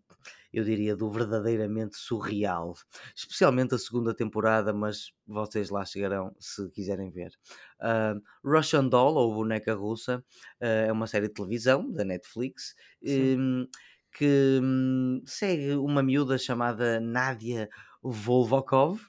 [0.52, 2.74] eu diria do verdadeiramente surreal,
[3.14, 7.32] especialmente a segunda temporada, mas vocês lá chegarão se quiserem ver.
[7.80, 10.24] Uh, Russian Doll, ou Boneca Russa,
[10.60, 12.74] uh, é uma série de televisão da Netflix.
[13.02, 13.66] Um,
[14.12, 17.68] que um, segue uma miúda chamada Nadia
[18.02, 19.00] Volvokov,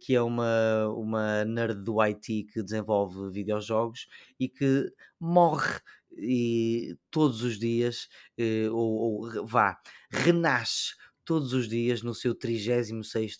[0.00, 4.06] que é uma, uma nerd do IT que desenvolve videojogos
[4.38, 4.90] e que
[5.20, 5.80] morre
[6.16, 8.08] e todos os dias,
[8.38, 9.76] eh, ou, ou vá,
[10.10, 10.94] renasce
[11.24, 13.36] todos os dias no seu 36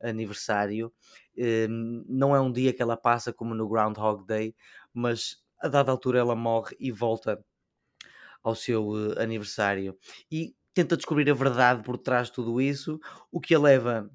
[0.00, 0.92] aniversário.
[1.36, 4.54] Eh, não é um dia que ela passa como no Groundhog Day,
[4.92, 7.44] mas a dada altura ela morre e volta
[8.42, 9.96] ao seu aniversário.
[10.30, 12.98] E tenta descobrir a verdade por trás de tudo isso,
[13.30, 14.10] o que a leva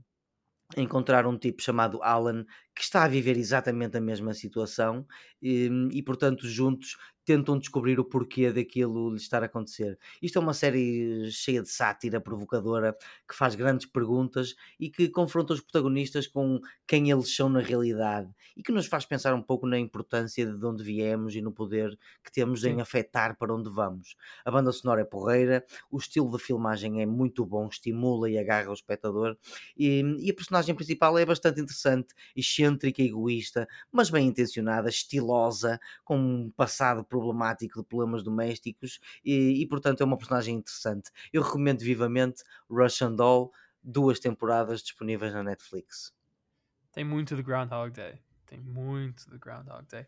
[0.78, 2.46] encontrar um tipo chamado Alan
[2.80, 5.06] que está a viver exatamente a mesma situação
[5.42, 10.00] e, e portanto, juntos tentam descobrir o porquê daquilo lhe estar a acontecer.
[10.20, 15.54] Isto é uma série cheia de sátira provocadora que faz grandes perguntas e que confronta
[15.54, 19.68] os protagonistas com quem eles são na realidade e que nos faz pensar um pouco
[19.68, 22.70] na importância de onde viemos e no poder que temos Sim.
[22.70, 24.16] em afetar para onde vamos.
[24.44, 28.72] A banda sonora é porreira, o estilo de filmagem é muito bom, estimula e agarra
[28.72, 29.38] o espectador
[29.78, 32.16] e, e a personagem principal é bastante interessante,
[32.70, 39.68] excêntrica, egoísta, mas bem intencionada, estilosa, com um passado problemático de problemas domésticos e, e,
[39.68, 41.12] portanto é uma personagem interessante.
[41.34, 43.52] Eu recomendo vivamente Russian Doll,
[43.82, 46.14] duas temporadas disponíveis na Netflix.
[46.92, 48.20] Tem muito de Groundhog Day.
[48.46, 50.08] Tem muito de Groundhog Day.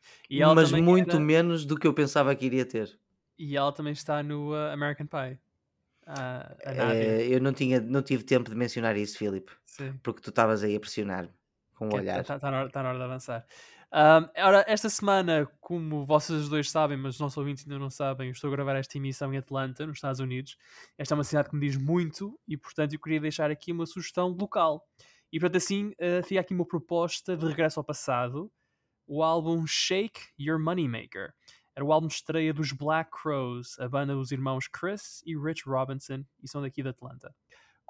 [0.56, 1.20] Mas muito era...
[1.20, 3.00] menos do que eu pensava que iria ter.
[3.38, 5.40] E ela também está no uh, American Pie.
[6.08, 9.52] Uh, é, eu não, tinha, não tive tempo de mencionar isso, Filipe.
[10.04, 11.30] Porque tu estavas aí a pressionar
[11.90, 12.22] com o olhar.
[12.22, 13.46] Está tá na, tá na hora de avançar.
[13.94, 18.28] Um, ora, esta semana, como vocês dois sabem, mas os nossos ouvintes ainda não sabem,
[18.28, 20.58] eu estou a gravar esta emissão em Atlanta, nos Estados Unidos.
[20.98, 23.86] Esta é uma cidade que me diz muito e, portanto, eu queria deixar aqui uma
[23.86, 24.88] sugestão local.
[25.32, 28.50] E, portanto, assim, uh, fica aqui uma proposta de regresso ao passado:
[29.06, 31.34] o álbum Shake Your Moneymaker.
[31.76, 35.64] Era o álbum de estreia dos Black Crows, a banda dos irmãos Chris e Rich
[35.66, 37.34] Robinson, e são daqui de Atlanta.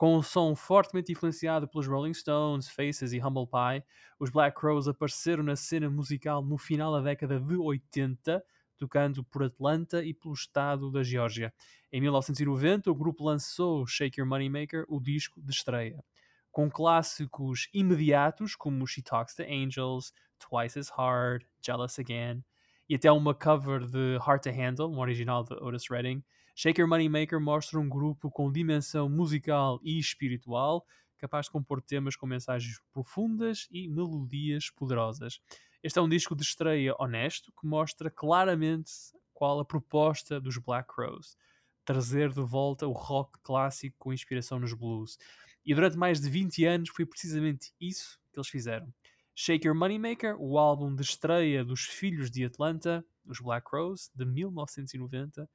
[0.02, 3.86] Com um som fortemente influenciado pelos Rolling Stones, Faces e Humble Pie,
[4.20, 8.44] os Black Crows apareceram na cena musical no final da década de 80,
[8.80, 11.54] tocando por Atlanta e pelo estado da Geórgia.
[11.92, 16.04] Em 1990, o grupo lançou Shake Your Moneymaker, o disco de estreia.
[16.52, 22.44] Com clássicos imediatos como She Talks to Angels, Twice as Hard, Jealous Again,
[22.90, 26.24] e até uma cover de Hard to Handle, um original de Otis Redding,
[26.62, 30.86] Shake Your Moneymaker mostra um grupo com dimensão musical e espiritual,
[31.18, 35.42] capaz de compor temas com mensagens profundas e melodias poderosas.
[35.82, 38.92] Este é um disco de estreia honesto que mostra claramente
[39.34, 41.36] qual a proposta dos Black Crowes.
[41.84, 45.18] Trazer de volta o rock clássico com inspiração nos blues.
[45.66, 48.94] E durante mais de 20 anos foi precisamente isso que eles fizeram.
[49.34, 54.26] Shake Your Moneymaker, o álbum de estreia dos Filhos de Atlanta, os Black Crowes, de
[54.26, 55.50] 1990,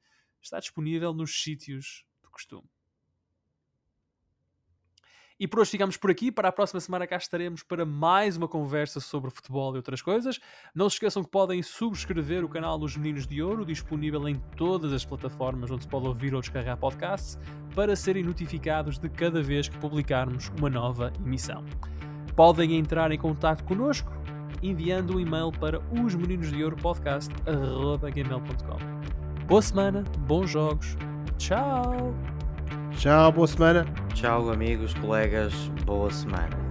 [0.47, 2.67] está disponível nos sítios do costume.
[5.39, 6.31] E por hoje ficamos por aqui.
[6.31, 10.39] Para a próxima semana cá estaremos para mais uma conversa sobre futebol e outras coisas.
[10.73, 14.91] Não se esqueçam que podem subscrever o canal dos Meninos de Ouro, disponível em todas
[14.91, 17.37] as plataformas onde se pode ouvir ou descarregar podcasts,
[17.75, 21.63] para serem notificados de cada vez que publicarmos uma nova emissão.
[22.35, 24.11] Podem entrar em contato connosco
[24.63, 29.16] enviando um e-mail para os meninos de ouro podcast@gmail.com.
[29.47, 30.97] Boa semana, bons jogos.
[31.37, 32.13] Tchau.
[32.91, 33.85] Tchau, boa semana.
[34.13, 35.53] Tchau, amigos, colegas,
[35.85, 36.66] boa semana.